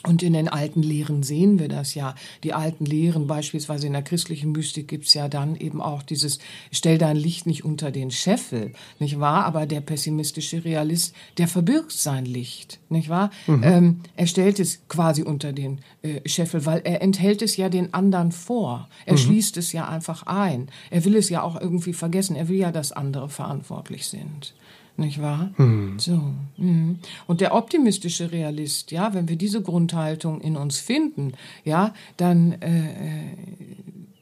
Und 0.03 0.23
in 0.23 0.35
den 0.35 0.49
alten 0.49 0.83
Lehren 0.83 1.23
sehen 1.23 1.59
wir 1.59 1.69
das 1.69 1.95
ja. 1.95 2.15
Die 2.45 2.53
alten 2.53 2.85
Lehren, 2.85 3.27
beispielsweise 3.27 3.87
in 3.87 3.93
der 3.93 4.03
christlichen 4.03 4.53
Mystik, 4.53 4.89
gibt's 4.89 5.15
ja 5.15 5.29
dann 5.29 5.57
eben 5.57 5.81
auch 5.81 6.03
dieses 6.03 6.39
Stell 6.71 6.99
dein 6.99 7.17
Licht 7.17 7.47
nicht 7.47 7.65
unter 7.65 7.91
den 7.91 8.11
Scheffel, 8.11 8.73
nicht 9.01 9.19
wahr? 9.19 9.45
Aber 9.47 9.67
der 9.67 9.81
pessimistische 9.81 10.65
Realist, 10.65 11.15
der 11.39 11.49
verbirgt 11.49 11.93
sein 11.93 12.25
Licht, 12.25 12.79
nicht 12.89 13.09
wahr? 13.09 13.31
Ähm, 13.65 14.01
er 14.17 14.27
stellt 14.27 14.61
es 14.61 14.87
quasi 14.87 15.23
unter 15.23 15.53
den 15.53 15.81
äh, 16.03 16.21
Scheffel, 16.29 16.67
weil 16.67 16.83
er 16.85 17.03
enthält 17.03 17.43
es 17.43 17.57
ja 17.57 17.69
den 17.69 17.93
anderen 17.93 18.31
vor. 18.31 18.89
Er 19.07 19.17
schließt 19.17 19.57
es 19.57 19.73
ja 19.73 19.89
einfach 19.89 20.25
ein. 20.27 20.69
Er 20.91 21.05
will 21.05 21.17
es 21.17 21.31
ja 21.31 21.43
auch 21.43 21.61
irgendwie 21.61 21.95
vergessen. 21.95 22.37
Er 22.37 22.49
will 22.49 22.59
ja, 22.59 22.71
dass 22.71 22.93
andere 22.93 23.29
verantwortlich 23.29 24.07
sind 24.07 24.55
nicht 24.99 25.21
wahr? 25.21 25.53
So. 25.99 26.21
mhm. 26.57 26.99
Und 27.27 27.41
der 27.41 27.55
optimistische 27.55 28.33
Realist, 28.33 28.91
ja, 28.91 29.15
wenn 29.15 29.29
wir 29.29 29.37
diese 29.37 29.63
Grundhaltung 29.63 30.41
in 30.41 30.57
uns 30.57 30.79
finden, 30.79 31.33
ja, 31.65 31.95
dann 32.17 32.53
äh, 32.61 32.89
äh, 32.89 33.37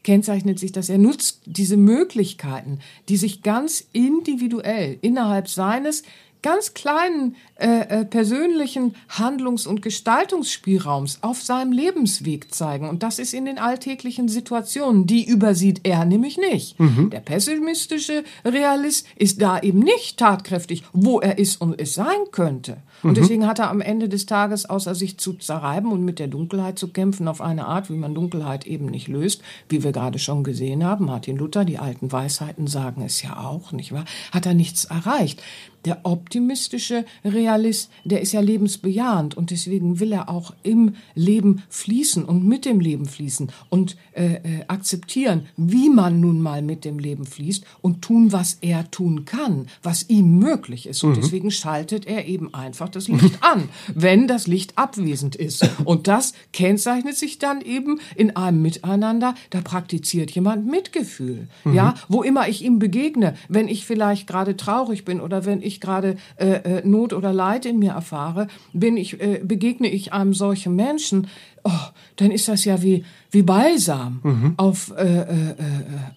kennzeichnet 0.03 0.59
sich, 0.59 0.71
dass 0.71 0.89
er 0.89 0.99
nutzt 0.99 1.41
diese 1.45 1.77
Möglichkeiten, 1.77 2.79
die 3.09 3.17
sich 3.17 3.41
ganz 3.41 3.85
individuell 3.91 4.97
innerhalb 5.01 5.49
seines 5.49 6.03
ganz 6.45 6.75
kleinen 6.75 7.35
äh, 7.55 8.01
äh, 8.01 8.05
persönlichen 8.05 8.95
Handlungs- 9.09 9.65
und 9.65 9.81
Gestaltungsspielraums 9.81 11.17
auf 11.21 11.41
seinem 11.41 11.71
Lebensweg 11.71 12.53
zeigen. 12.53 12.87
Und 12.87 13.01
das 13.01 13.17
ist 13.17 13.33
in 13.33 13.45
den 13.45 13.57
alltäglichen 13.57 14.29
Situationen. 14.29 15.07
Die 15.07 15.27
übersieht 15.27 15.81
er 15.83 16.05
nämlich 16.05 16.37
nicht. 16.37 16.77
Der 17.11 17.19
pessimistische 17.19 18.23
Realist 18.45 19.07
ist 19.15 19.41
da 19.41 19.59
eben 19.59 19.79
nicht 19.79 20.17
tatkräftig, 20.17 20.83
wo 20.93 21.19
er 21.19 21.39
ist 21.39 21.59
und 21.61 21.81
es 21.81 21.95
sein 21.95 22.29
könnte. 22.31 22.77
Und 23.05 23.17
deswegen 23.17 23.45
hat 23.47 23.59
er 23.59 23.69
am 23.69 23.81
Ende 23.81 24.09
des 24.09 24.25
Tages, 24.25 24.67
außer 24.67 24.95
sich 24.95 25.17
zu 25.17 25.33
zerreiben 25.33 25.91
und 25.91 26.03
mit 26.03 26.19
der 26.19 26.27
Dunkelheit 26.27 26.79
zu 26.79 26.87
kämpfen, 26.87 27.27
auf 27.27 27.39
eine 27.39 27.65
Art, 27.65 27.89
wie 27.89 27.97
man 27.97 28.15
Dunkelheit 28.15 28.65
eben 28.65 28.87
nicht 28.87 29.07
löst, 29.07 29.41
wie 29.69 29.83
wir 29.83 29.91
gerade 29.91 30.17
schon 30.17 30.43
gesehen 30.43 30.83
haben, 30.83 31.05
Martin 31.05 31.37
Luther, 31.37 31.65
die 31.65 31.77
alten 31.77 32.11
Weisheiten 32.11 32.67
sagen 32.67 33.03
es 33.03 33.21
ja 33.21 33.37
auch, 33.37 33.71
nicht 33.71 33.91
wahr? 33.91 34.05
Hat 34.31 34.45
er 34.45 34.53
nichts 34.55 34.85
erreicht. 34.85 35.41
Der 35.85 35.99
optimistische 36.03 37.05
Realist, 37.23 37.91
der 38.05 38.21
ist 38.21 38.31
ja 38.31 38.39
lebensbejahend 38.39 39.37
und 39.37 39.51
deswegen 39.51 39.99
will 39.99 40.11
er 40.13 40.29
auch 40.29 40.55
im 40.63 40.95
Leben 41.13 41.61
fließen 41.69 42.25
und 42.25 42.43
mit 42.43 42.65
dem 42.65 42.79
Leben 42.79 43.05
fließen 43.05 43.51
und 43.69 43.95
äh, 44.13 44.37
äh, 44.37 44.39
akzeptieren, 44.67 45.45
wie 45.57 45.91
man 45.91 46.19
nun 46.19 46.41
mal 46.41 46.63
mit 46.63 46.85
dem 46.85 46.97
Leben 46.97 47.25
fließt 47.25 47.65
und 47.81 48.01
tun, 48.01 48.31
was 48.31 48.57
er 48.61 48.89
tun 48.89 49.25
kann, 49.25 49.67
was 49.83 50.09
ihm 50.09 50.39
möglich 50.39 50.87
ist. 50.87 51.03
Und 51.03 51.17
deswegen 51.17 51.51
schaltet 51.51 52.07
er 52.07 52.25
eben 52.25 52.51
einfach 52.55 52.89
das 52.95 53.07
Licht 53.07 53.37
an, 53.41 53.69
wenn 53.93 54.27
das 54.27 54.47
Licht 54.47 54.77
abwesend 54.77 55.35
ist. 55.35 55.67
Und 55.85 56.07
das 56.07 56.33
kennzeichnet 56.53 57.17
sich 57.17 57.39
dann 57.39 57.61
eben 57.61 57.99
in 58.15 58.35
einem 58.35 58.61
Miteinander, 58.61 59.35
da 59.49 59.61
praktiziert 59.61 60.31
jemand 60.31 60.65
Mitgefühl. 60.65 61.47
Ja, 61.73 61.95
wo 62.07 62.23
immer 62.23 62.47
ich 62.47 62.63
ihm 62.63 62.79
begegne, 62.79 63.35
wenn 63.49 63.67
ich 63.67 63.85
vielleicht 63.85 64.27
gerade 64.27 64.55
traurig 64.55 65.05
bin 65.05 65.19
oder 65.19 65.45
wenn 65.45 65.61
ich 65.61 65.81
gerade 65.81 66.17
äh, 66.37 66.79
äh, 66.79 66.87
Not 66.87 67.13
oder 67.13 67.33
Leid 67.33 67.65
in 67.65 67.79
mir 67.79 67.91
erfahre, 67.91 68.47
bin 68.73 68.97
ich, 68.97 69.19
äh, 69.19 69.41
begegne 69.43 69.89
ich 69.89 70.13
einem 70.13 70.33
solchen 70.33 70.75
Menschen, 70.75 71.27
oh, 71.65 71.71
dann 72.15 72.31
ist 72.31 72.47
das 72.47 72.63
ja 72.63 72.81
wie, 72.81 73.03
wie 73.31 73.41
Balsam 73.41 74.53
auf, 74.57 74.93
äh, 74.95 75.03
äh, 75.03 75.49
äh, 75.49 75.55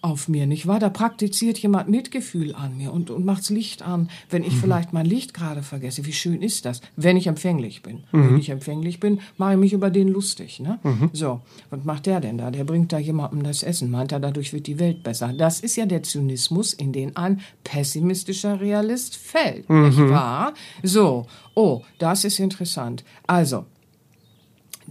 auf 0.01 0.29
mir, 0.29 0.45
nicht 0.45 0.67
wahr? 0.67 0.79
Da 0.79 0.89
praktiziert 0.89 1.57
jemand 1.57 1.89
Mitgefühl 1.89 2.55
an 2.55 2.77
mir 2.77 2.93
und, 2.93 3.09
und 3.09 3.25
macht's 3.25 3.49
Licht 3.49 3.81
an, 3.81 4.09
wenn 4.29 4.43
ich 4.43 4.53
vielleicht 4.55 4.93
mein 4.93 5.05
Licht 5.05 5.33
gerade 5.33 5.63
vergesse. 5.63 6.05
Wie 6.05 6.13
schön 6.13 6.41
ist 6.41 6.65
das, 6.65 6.81
wenn 6.95 7.17
ich 7.17 7.27
empfänglich 7.27 7.81
bin. 7.81 8.03
Wenn 8.11 8.37
ich 8.37 8.49
empfänglich 8.49 8.99
bin, 8.99 9.19
mache 9.37 9.53
ich 9.53 9.59
mich 9.59 9.73
über 9.73 9.89
den 9.89 10.07
lustig. 10.07 10.59
Ne? 10.59 10.79
So, 11.11 11.41
was 11.69 11.83
macht 11.83 12.05
der 12.05 12.21
denn 12.21 12.37
da? 12.37 12.51
Der 12.51 12.63
bringt 12.63 12.93
da 12.93 12.99
jemandem 12.99 13.43
das 13.43 13.63
Essen, 13.63 13.91
meint 13.91 14.11
er, 14.11 14.19
dadurch 14.19 14.53
wird 14.53 14.67
die 14.67 14.79
Welt 14.79 15.03
besser. 15.03 15.33
Das 15.33 15.59
ist 15.59 15.75
ja 15.75 15.85
der 15.85 16.03
Zynismus, 16.03 16.73
in 16.73 16.93
den 16.93 17.17
ein 17.17 17.41
pessimistischer 17.63 18.61
Realist 18.61 19.17
fällt, 19.17 19.69
nicht 19.69 19.97
wahr? 19.97 20.53
So, 20.83 21.25
oh, 21.55 21.81
das 21.97 22.23
ist 22.23 22.39
interessant. 22.39 23.03
Also, 23.27 23.65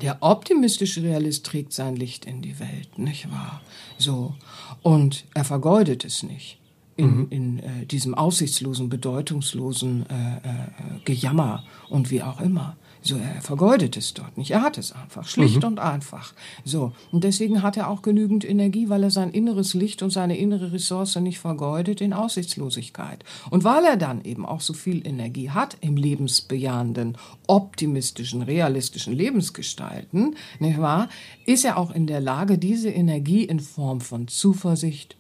der 0.01 0.19
optimistische 0.21 1.03
Realist 1.03 1.45
trägt 1.47 1.73
sein 1.73 1.97
Licht 1.97 2.25
in 2.25 2.43
die 2.43 2.59
Welt, 2.59 2.99
nicht 2.99 3.31
wahr? 3.31 3.61
So. 3.99 4.35
Und 4.83 5.25
er 5.35 5.45
vergeudet 5.45 6.05
es 6.05 6.23
nicht 6.23 6.59
in, 6.99 7.29
in 7.29 7.59
äh, 7.61 7.87
diesem 7.87 8.15
aussichtslosen, 8.15 8.89
bedeutungslosen 8.89 10.05
äh, 10.11 10.37
äh, 10.37 11.01
Gejammer 11.05 11.65
und 11.89 12.11
wie 12.11 12.23
auch 12.23 12.41
immer. 12.41 12.77
So, 13.01 13.17
er 13.17 13.41
vergeudet 13.41 13.97
es 13.97 14.13
dort 14.13 14.37
nicht. 14.37 14.51
Er 14.51 14.63
hat 14.63 14.77
es 14.77 14.93
einfach, 14.93 15.27
schlicht 15.27 15.65
und 15.65 15.79
einfach. 15.79 16.35
So. 16.65 16.93
Und 17.13 17.25
deswegen 17.25 17.63
hat 17.63 17.77
er 17.77 17.89
auch 17.89 18.03
genügend 18.03 18.49
Energie, 18.49 18.89
weil 18.89 19.05
er 19.05 19.11
sein 19.11 19.31
inneres 19.31 19.75
Licht 19.75 20.03
und 20.03 20.11
seine 20.11 20.37
innere 20.37 20.73
Ressource 20.73 21.17
nicht 21.17 21.39
vergeudet 21.39 22.01
in 22.01 22.13
Aussichtslosigkeit. 22.13 23.25
Und 23.51 23.65
weil 23.65 23.85
er 23.85 23.97
dann 23.97 24.25
eben 24.25 24.45
auch 24.45 24.61
so 24.61 24.73
viel 24.73 25.07
Energie 25.07 25.51
hat 25.51 25.77
im 25.81 25.97
lebensbejahenden, 25.97 27.17
optimistischen, 27.47 28.43
realistischen 28.43 29.13
Lebensgestalten, 29.13 30.37
nicht 30.59 30.81
wahr, 30.81 31.09
ist 31.47 31.65
er 31.65 31.79
auch 31.79 31.93
in 31.93 32.07
der 32.07 32.21
Lage, 32.21 32.59
diese 32.59 32.91
Energie 32.91 33.45
in 33.45 33.61
Form 33.61 34.01
von 34.01 34.29
Zuversicht, 34.29 35.17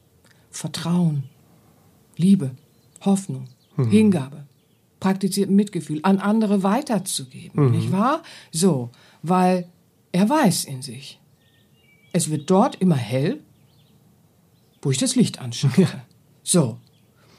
Vertrauen, 0.50 1.24
Liebe, 2.16 2.50
Hoffnung, 3.02 3.46
Hingabe, 3.76 4.47
praktiziertem 5.00 5.54
Mitgefühl 5.54 6.00
an 6.02 6.18
andere 6.18 6.62
weiterzugeben, 6.62 7.70
nicht 7.70 7.92
wahr? 7.92 8.22
So, 8.50 8.90
weil 9.22 9.68
er 10.12 10.28
weiß 10.28 10.64
in 10.64 10.82
sich, 10.82 11.20
es 12.12 12.30
wird 12.30 12.50
dort 12.50 12.76
immer 12.76 12.96
hell, 12.96 13.40
wo 14.82 14.90
ich 14.90 14.98
das 14.98 15.16
Licht 15.16 15.40
anschalte. 15.40 15.86
So. 16.42 16.78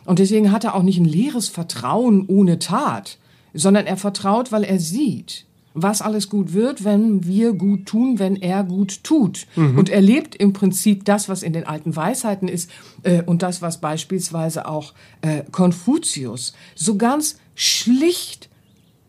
Und 0.06 0.20
deswegen 0.20 0.52
hat 0.52 0.64
er 0.64 0.76
auch 0.76 0.84
nicht 0.84 1.00
ein 1.00 1.06
leeres 1.06 1.50
Vertrauen 1.50 2.26
ohne 2.28 2.60
Tat, 2.60 3.18
sondern 3.54 3.88
er 3.88 3.98
vertraut, 3.98 4.52
weil 4.52 4.64
er 4.64 4.80
sieht, 4.80 5.46
was 5.74 6.02
alles 6.02 6.30
gut 6.30 6.54
wird, 6.54 6.84
wenn 6.84 7.26
wir 7.26 7.54
gut 7.54 7.86
tun, 7.86 8.20
wenn 8.20 8.36
er 8.36 8.64
gut 8.64 9.04
tut. 9.04 9.48
Und 9.78 9.90
er 9.90 10.02
lebt 10.02 10.36
im 10.36 10.54
Prinzip 10.54 11.06
das, 11.06 11.30
was 11.30 11.44
in 11.44 11.54
den 11.54 11.66
alten 11.66 11.96
Weisheiten 11.96 12.48
ist 12.48 12.70
äh, 13.04 13.22
und 13.24 13.42
das, 13.42 13.62
was 13.62 13.80
beispielsweise 13.80 14.68
auch 14.68 14.94
äh, 15.22 15.44
Konfuzius 15.52 16.54
so 16.76 16.98
ganz 16.98 17.38
schlicht 17.56 18.50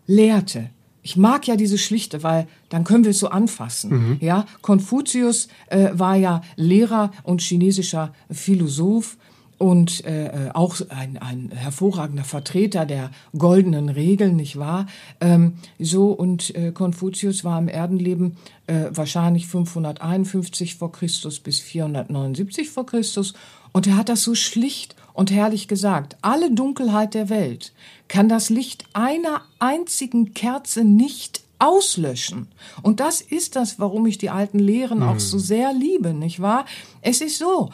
lehrte. 0.06 0.70
Ich 1.02 1.16
mag 1.16 1.46
ja 1.46 1.56
diese 1.56 1.78
Schlichte, 1.78 2.22
weil 2.22 2.46
dann 2.68 2.84
können 2.84 3.04
wir 3.04 3.12
es 3.12 3.18
so 3.18 3.30
anfassen. 3.30 4.18
Ja, 4.20 4.44
Konfuzius 4.60 5.48
äh, 5.68 5.88
war 5.92 6.16
ja 6.16 6.42
Lehrer 6.56 7.10
und 7.22 7.40
chinesischer 7.40 8.12
Philosoph 8.30 9.16
und 9.60 10.06
äh, 10.06 10.46
äh, 10.46 10.50
auch 10.54 10.76
ein, 10.88 11.18
ein 11.18 11.50
hervorragender 11.54 12.24
Vertreter 12.24 12.86
der 12.86 13.10
goldenen 13.36 13.90
Regeln, 13.90 14.36
nicht 14.36 14.58
wahr? 14.58 14.86
Ähm, 15.20 15.58
so 15.78 16.12
und 16.12 16.54
äh, 16.54 16.72
Konfuzius 16.72 17.44
war 17.44 17.58
im 17.58 17.68
Erdenleben 17.68 18.38
äh, 18.66 18.86
wahrscheinlich 18.90 19.46
551 19.48 20.76
vor 20.76 20.92
Christus 20.92 21.40
bis 21.40 21.60
479 21.60 22.70
vor 22.70 22.86
Christus 22.86 23.34
und 23.72 23.86
er 23.86 23.98
hat 23.98 24.08
das 24.08 24.22
so 24.22 24.34
schlicht 24.34 24.96
und 25.12 25.30
herrlich 25.30 25.68
gesagt. 25.68 26.16
Alle 26.22 26.50
Dunkelheit 26.50 27.12
der 27.12 27.28
Welt 27.28 27.74
kann 28.08 28.30
das 28.30 28.48
Licht 28.48 28.86
einer 28.94 29.42
einzigen 29.58 30.32
Kerze 30.32 30.84
nicht 30.84 31.42
auslöschen. 31.58 32.48
Und 32.82 33.00
das 33.00 33.20
ist 33.20 33.56
das, 33.56 33.78
warum 33.78 34.06
ich 34.06 34.16
die 34.16 34.30
alten 34.30 34.58
Lehren 34.58 35.02
auch 35.02 35.20
so 35.20 35.38
sehr 35.38 35.74
liebe, 35.74 36.14
nicht 36.14 36.40
wahr? 36.40 36.64
Es 37.02 37.20
ist 37.20 37.36
so, 37.36 37.68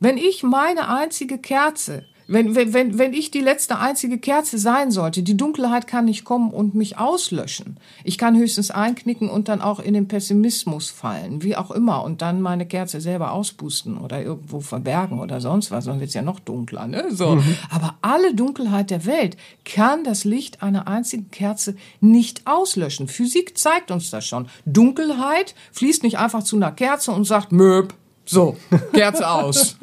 wenn 0.00 0.16
ich 0.16 0.42
meine 0.42 0.88
einzige 0.88 1.38
Kerze 1.38 2.04
Wenn, 2.30 2.54
wenn, 2.54 2.74
wenn, 2.74 2.98
wenn 2.98 3.14
ich 3.14 3.30
die 3.30 3.40
letzte 3.40 3.78
einzige 3.78 4.18
Kerze 4.18 4.58
sein 4.58 4.90
sollte, 4.90 5.22
die 5.22 5.38
Dunkelheit 5.38 5.86
kann 5.86 6.04
nicht 6.04 6.26
kommen 6.26 6.50
und 6.50 6.74
mich 6.74 6.98
auslöschen. 6.98 7.80
Ich 8.04 8.18
kann 8.18 8.36
höchstens 8.36 8.70
einknicken 8.70 9.30
und 9.30 9.48
dann 9.48 9.62
auch 9.62 9.80
in 9.80 9.94
den 9.94 10.08
Pessimismus 10.08 10.90
fallen, 10.90 11.42
wie 11.42 11.56
auch 11.56 11.70
immer, 11.70 12.04
und 12.04 12.20
dann 12.20 12.42
meine 12.42 12.66
Kerze 12.66 13.00
selber 13.00 13.32
auspusten 13.32 13.96
oder 13.96 14.22
irgendwo 14.22 14.60
verbergen 14.60 15.20
oder 15.20 15.40
sonst 15.40 15.70
was, 15.70 15.84
sonst 15.84 16.00
wird's 16.00 16.12
ja 16.12 16.20
noch 16.20 16.38
dunkler. 16.38 16.86
Ne? 16.86 17.06
So. 17.08 17.36
Mhm. 17.36 17.56
Aber 17.70 17.94
alle 18.02 18.34
Dunkelheit 18.34 18.90
der 18.90 19.06
Welt 19.06 19.38
kann 19.64 20.04
das 20.04 20.24
Licht 20.24 20.62
einer 20.62 20.86
einzigen 20.86 21.30
Kerze 21.30 21.76
nicht 22.02 22.42
auslöschen. 22.46 23.08
Physik 23.08 23.56
zeigt 23.56 23.90
uns 23.90 24.10
das 24.10 24.26
schon. 24.26 24.48
Dunkelheit 24.66 25.54
fließt 25.72 26.02
nicht 26.02 26.18
einfach 26.18 26.42
zu 26.42 26.56
einer 26.56 26.72
Kerze 26.72 27.10
und 27.12 27.24
sagt, 27.24 27.52
Möb, 27.52 27.94
so, 28.28 28.56
Kerze 28.92 29.28
aus. 29.28 29.76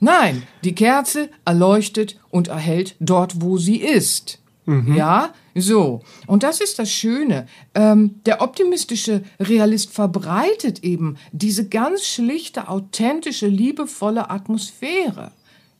Nein, 0.00 0.42
die 0.64 0.74
Kerze 0.74 1.28
erleuchtet 1.44 2.18
und 2.30 2.48
erhält 2.48 2.96
dort, 3.00 3.40
wo 3.42 3.58
sie 3.58 3.76
ist. 3.76 4.38
Mhm. 4.64 4.94
Ja, 4.96 5.34
so. 5.54 6.00
Und 6.26 6.42
das 6.42 6.60
ist 6.60 6.78
das 6.78 6.90
Schöne. 6.90 7.46
Ähm, 7.74 8.20
der 8.24 8.40
optimistische 8.40 9.22
Realist 9.38 9.92
verbreitet 9.92 10.82
eben 10.82 11.16
diese 11.32 11.68
ganz 11.68 12.06
schlichte, 12.06 12.68
authentische, 12.68 13.48
liebevolle 13.48 14.30
Atmosphäre. 14.30 15.32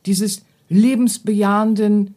Dieses 0.05 0.43
lebensbejahenden, 0.69 2.13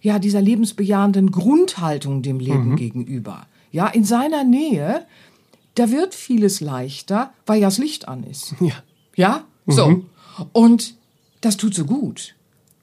ja, 0.00 0.18
dieser 0.18 0.40
lebensbejahenden 0.40 1.32
Grundhaltung 1.32 2.22
dem 2.22 2.38
Leben 2.38 2.70
mhm. 2.70 2.76
gegenüber. 2.76 3.46
Ja, 3.72 3.88
in 3.88 4.04
seiner 4.04 4.44
Nähe 4.44 5.04
da 5.76 5.90
wird 5.90 6.14
vieles 6.14 6.60
leichter, 6.60 7.32
weil 7.44 7.60
ja 7.60 7.68
das 7.68 7.78
Licht 7.78 8.08
an 8.08 8.24
ist. 8.24 8.54
Ja. 8.60 8.74
Ja? 9.16 9.44
So. 9.66 9.88
Mhm. 9.88 10.06
Und 10.52 10.94
das 11.40 11.56
tut 11.56 11.74
so 11.74 11.84
gut. 11.84 12.34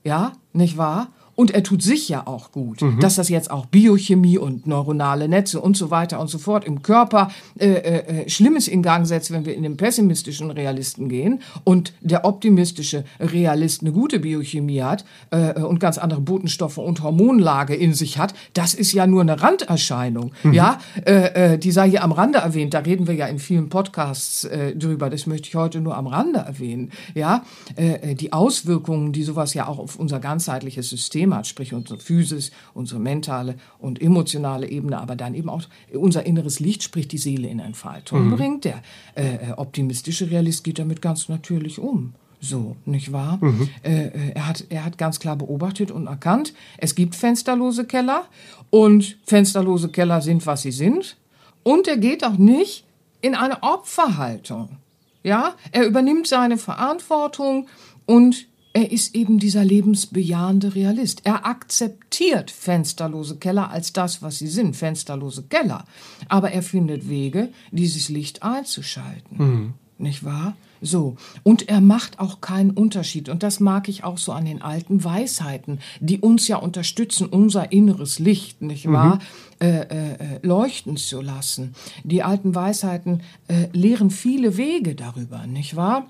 Ja, 0.04 0.34
nicht 0.52 0.78
wahr? 0.78 1.08
Und 1.36 1.52
er 1.52 1.64
tut 1.64 1.82
sich 1.82 2.10
ja 2.10 2.28
auch 2.28 2.52
gut, 2.52 2.82
mhm. 2.82 3.00
dass 3.00 3.16
das 3.16 3.30
jetzt 3.30 3.50
auch 3.50 3.66
Biochemie 3.66 4.38
und 4.38 4.68
neuronale 4.68 5.28
Netze 5.28 5.60
und 5.60 5.76
so 5.76 5.90
weiter 5.90 6.20
und 6.20 6.28
so 6.28 6.38
fort 6.38 6.64
im 6.64 6.84
Körper 6.84 7.32
äh, 7.58 7.70
äh, 7.70 8.22
äh, 8.22 8.30
Schlimmes 8.30 8.68
in 8.68 8.84
Gang 8.84 9.08
setzt, 9.08 9.32
wenn 9.32 9.46
wir 9.46 9.56
in 9.56 9.64
den 9.64 9.76
pessimistischen 9.76 10.52
Realisten 10.52 11.10
gehen 11.10 11.42
und 11.64 11.94
der 12.02 12.26
optimistische 12.26 13.04
Realist 13.20 13.82
eine 13.82 13.92
gute 13.92 14.20
Biochemie 14.20 14.82
hat 14.82 15.06
äh, 15.32 15.60
und 15.60 15.80
ganz 15.80 15.98
andere 15.98 16.22
Botenstoffe 16.22 16.78
und 16.78 17.02
Hormonlage 17.02 17.74
in 17.74 17.94
sich 17.94 18.20
hat, 18.20 18.36
das 18.54 18.76
ist 18.76 18.94
ja 18.94 19.08
nur 19.08 19.22
eine 19.22 19.42
Randerscheinung. 19.42 20.34
Mhm. 20.44 20.54
Ja, 20.54 20.80
äh, 21.06 21.54
äh, 21.54 21.58
die 21.58 21.72
sei 21.72 21.90
hier 21.90 22.04
am 22.04 22.12
Rande 22.12 22.40
erwähnt. 22.40 22.76
Da 22.76 22.80
reden 22.80 23.08
wir 23.08 23.16
ja 23.16 23.26
in 23.26 23.40
vielen 23.40 23.70
Podcasts 23.70 24.44
äh, 24.44 24.76
drüber. 24.76 25.10
Das 25.10 25.26
möchte 25.26 25.48
ich 25.48 25.56
heute 25.56 25.82
nur 25.82 25.98
am 25.98 26.06
Rande 26.06 26.40
erwähnen. 26.40 26.92
Ja, 27.16 27.44
äh, 27.76 28.12
äh 28.12 28.16
die 28.16 28.34
Auswirkungen, 28.34 29.14
die 29.14 29.24
sowas 29.24 29.56
ja 29.56 29.68
auch 29.68 29.80
auf 29.80 29.96
unser 29.96 30.20
ganzheitliches 30.20 30.90
System 30.90 31.23
System 31.24 31.36
hat, 31.36 31.48
sprich 31.48 31.74
unsere 31.74 32.00
Physis, 32.00 32.52
unsere 32.74 33.00
mentale 33.00 33.56
und 33.80 34.02
emotionale 34.02 34.68
Ebene, 34.70 35.00
aber 35.00 35.16
dann 35.16 35.34
eben 35.34 35.50
auch 35.50 35.64
unser 35.94 36.26
inneres 36.26 36.60
Licht, 36.60 36.84
sprich 36.84 37.08
die 37.08 37.18
Seele 37.18 37.48
in 37.48 37.60
Entfaltung 37.60 38.28
mhm. 38.28 38.36
bringt. 38.36 38.66
Der 38.66 38.82
äh, 39.16 39.36
äh, 39.36 39.52
optimistische 39.58 40.30
Realist 40.30 40.64
geht 40.64 40.80
damit 40.80 41.02
ganz 41.02 41.30
natürlich 41.30 41.80
um. 41.80 42.14
So, 42.42 42.76
nicht 42.86 43.14
wahr? 43.14 43.38
Mhm. 43.40 43.70
Äh, 43.84 44.08
äh, 44.08 44.32
er, 44.36 44.48
hat, 44.48 44.66
er 44.70 44.84
hat 44.84 44.98
ganz 44.98 45.20
klar 45.20 45.38
beobachtet 45.38 45.92
und 45.92 46.08
erkannt, 46.08 46.54
es 46.78 46.94
gibt 46.94 47.16
fensterlose 47.16 47.86
Keller 47.86 48.26
und 48.70 49.18
fensterlose 49.26 49.90
Keller 49.90 50.22
sind, 50.22 50.46
was 50.46 50.64
sie 50.64 50.72
sind. 50.72 51.16
Und 51.64 51.88
er 51.88 51.98
geht 51.98 52.26
auch 52.26 52.38
nicht 52.38 52.84
in 53.22 53.36
eine 53.36 53.64
Opferhaltung. 53.64 54.78
Ja, 55.24 55.54
er 55.72 55.86
übernimmt 55.86 56.28
seine 56.28 56.58
Verantwortung 56.58 57.68
und 58.06 58.46
er 58.74 58.92
ist 58.92 59.16
eben 59.16 59.38
dieser 59.38 59.64
lebensbejahende 59.64 60.74
Realist. 60.74 61.22
Er 61.24 61.46
akzeptiert 61.46 62.50
fensterlose 62.50 63.38
Keller 63.38 63.70
als 63.70 63.94
das, 63.94 64.24
was 64.24 64.40
sie 64.40 64.48
sind, 64.48 64.76
fensterlose 64.76 65.44
Keller. 65.44 65.86
Aber 66.28 66.52
er 66.52 66.64
findet 66.64 67.08
Wege, 67.08 67.50
dieses 67.72 68.10
Licht 68.10 68.42
einzuschalten. 68.42 69.38
Mhm. 69.38 69.74
Nicht 70.00 70.24
wahr? 70.24 70.56
So. 70.82 71.16
Und 71.44 71.70
er 71.70 71.82
macht 71.82 72.20
auch 72.20 72.42
keinen 72.42 72.72
Unterschied. 72.72 73.30
Und 73.30 73.44
das 73.44 73.60
mag 73.60 73.88
ich 73.88 74.04
auch 74.04 74.18
so 74.18 74.32
an 74.32 74.46
den 74.46 74.62
alten 74.64 75.04
Weisheiten, 75.04 75.80
die 76.00 76.20
uns 76.20 76.48
ja 76.48 76.58
unterstützen, 76.58 77.28
unser 77.28 77.72
inneres 77.72 78.18
Licht, 78.18 78.64
nicht 78.64 78.92
wahr? 78.92 79.20
Mhm. 79.62 79.68
Äh, 79.68 79.82
äh, 79.82 80.14
äh 80.14 80.40
leuchten 80.42 80.98
zu 80.98 81.22
lassen. 81.22 81.76
Die 82.04 82.24
alten 82.24 82.56
Weisheiten 82.56 83.22
äh, 83.48 83.68
lehren 83.72 84.10
viele 84.10 84.58
Wege 84.58 84.96
darüber, 84.96 85.46
nicht 85.46 85.76
wahr? 85.76 86.08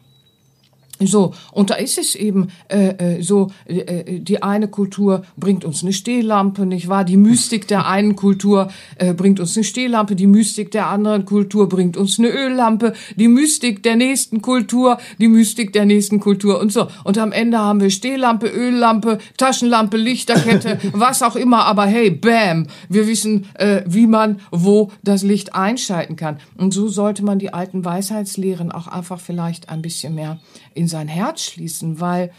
So, 1.07 1.33
und 1.51 1.69
da 1.69 1.75
ist 1.75 1.97
es 1.97 2.15
eben 2.15 2.47
äh, 2.69 3.17
äh 3.17 3.21
so, 3.21 3.51
äh, 3.65 3.79
äh, 3.79 4.19
die 4.19 4.41
eine 4.41 4.67
Kultur 4.67 5.23
bringt 5.37 5.65
uns 5.65 5.83
eine 5.83 5.93
Stehlampe, 5.93 6.65
nicht 6.65 6.87
wahr? 6.87 7.03
Die 7.03 7.17
Mystik 7.17 7.67
der 7.67 7.87
einen 7.87 8.15
Kultur 8.15 8.69
äh, 8.97 9.13
bringt 9.13 9.39
uns 9.39 9.55
eine 9.55 9.63
Stehlampe, 9.63 10.15
die 10.15 10.27
Mystik 10.27 10.71
der 10.71 10.87
anderen 10.87 11.25
Kultur 11.25 11.69
bringt 11.69 11.97
uns 11.97 12.19
eine 12.19 12.29
Öllampe, 12.29 12.93
die 13.15 13.27
Mystik 13.27 13.83
der 13.83 13.95
nächsten 13.95 14.41
Kultur, 14.41 14.97
die 15.19 15.27
Mystik 15.27 15.73
der 15.73 15.85
nächsten 15.85 16.19
Kultur 16.19 16.59
und 16.59 16.71
so. 16.71 16.87
Und 17.03 17.17
am 17.17 17.31
Ende 17.31 17.57
haben 17.57 17.81
wir 17.81 17.89
Stehlampe, 17.89 18.47
Öllampe, 18.47 19.19
Taschenlampe, 19.37 19.97
Lichterkette, 19.97 20.79
was 20.93 21.21
auch 21.21 21.35
immer, 21.35 21.65
aber 21.65 21.85
hey, 21.85 22.11
bam, 22.11 22.67
wir 22.89 23.07
wissen, 23.07 23.45
äh, 23.55 23.81
wie 23.85 24.07
man 24.07 24.39
wo 24.51 24.91
das 25.03 25.23
Licht 25.23 25.55
einschalten 25.55 26.15
kann. 26.15 26.39
Und 26.57 26.73
so 26.73 26.87
sollte 26.87 27.23
man 27.23 27.39
die 27.39 27.53
alten 27.53 27.85
Weisheitslehren 27.85 28.71
auch 28.71 28.87
einfach 28.87 29.19
vielleicht 29.19 29.69
ein 29.69 29.81
bisschen 29.81 30.15
mehr 30.15 30.39
in 30.73 30.87
sein 30.87 31.07
Herz 31.07 31.41
schließen, 31.41 31.99
weil 31.99 32.31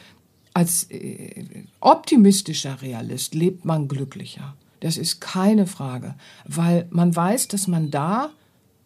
als 0.52 0.84
äh, 0.90 1.64
optimistischer 1.80 2.80
Realist 2.82 3.34
lebt 3.34 3.64
man 3.64 3.88
glücklicher. 3.88 4.56
Das 4.80 4.96
ist 4.96 5.20
keine 5.20 5.66
Frage, 5.66 6.14
weil 6.44 6.86
man 6.90 7.14
weiß, 7.14 7.48
dass 7.48 7.66
man 7.66 7.90
da, 7.90 8.30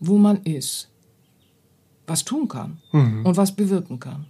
wo 0.00 0.16
man 0.16 0.42
ist, 0.44 0.88
was 2.06 2.24
tun 2.24 2.48
kann 2.48 2.78
mhm. 2.92 3.26
und 3.26 3.36
was 3.36 3.54
bewirken 3.54 4.00
kann. 4.00 4.26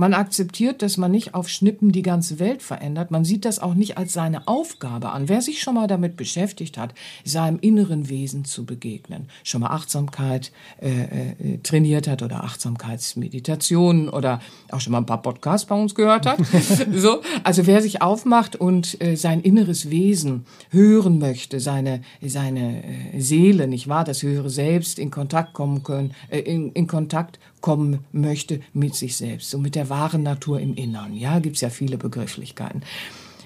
Man 0.00 0.14
akzeptiert, 0.14 0.80
dass 0.80 0.96
man 0.96 1.10
nicht 1.10 1.34
auf 1.34 1.50
Schnippen 1.50 1.92
die 1.92 2.00
ganze 2.00 2.38
Welt 2.38 2.62
verändert. 2.62 3.10
Man 3.10 3.26
sieht 3.26 3.44
das 3.44 3.58
auch 3.58 3.74
nicht 3.74 3.98
als 3.98 4.14
seine 4.14 4.48
Aufgabe 4.48 5.10
an. 5.10 5.28
Wer 5.28 5.42
sich 5.42 5.60
schon 5.60 5.74
mal 5.74 5.88
damit 5.88 6.16
beschäftigt 6.16 6.78
hat, 6.78 6.94
seinem 7.22 7.58
inneren 7.60 8.08
Wesen 8.08 8.46
zu 8.46 8.64
begegnen, 8.64 9.28
schon 9.44 9.60
mal 9.60 9.68
Achtsamkeit 9.68 10.52
äh, 10.80 10.88
äh, 10.88 11.58
trainiert 11.58 12.08
hat 12.08 12.22
oder 12.22 12.44
Achtsamkeitsmeditationen 12.44 14.08
oder 14.08 14.40
auch 14.70 14.80
schon 14.80 14.92
mal 14.92 15.00
ein 15.00 15.06
paar 15.06 15.20
Podcasts 15.20 15.66
bei 15.66 15.74
uns 15.74 15.94
gehört 15.94 16.24
hat. 16.24 16.38
so, 16.94 17.20
also 17.44 17.66
wer 17.66 17.82
sich 17.82 18.00
aufmacht 18.00 18.56
und 18.56 18.98
äh, 19.02 19.16
sein 19.16 19.42
inneres 19.42 19.90
Wesen 19.90 20.46
hören 20.70 21.18
möchte, 21.18 21.60
seine 21.60 22.00
seine 22.22 22.82
äh, 22.84 23.20
Seele, 23.20 23.68
nicht 23.68 23.86
wahr, 23.86 24.04
das 24.04 24.22
höhere 24.22 24.48
Selbst 24.48 24.98
in 24.98 25.10
Kontakt 25.10 25.52
kommen 25.52 25.82
können, 25.82 26.14
äh, 26.30 26.38
in, 26.38 26.72
in 26.72 26.86
Kontakt 26.86 27.38
kommen 27.60 28.04
möchte 28.12 28.60
mit 28.72 28.94
sich 28.94 29.16
selbst, 29.16 29.50
so 29.50 29.58
mit 29.58 29.74
der 29.74 29.88
wahren 29.88 30.22
Natur 30.22 30.60
im 30.60 30.74
Innern. 30.74 31.14
Ja, 31.14 31.38
gibt's 31.38 31.60
ja 31.60 31.70
viele 31.70 31.98
Begrifflichkeiten. 31.98 32.82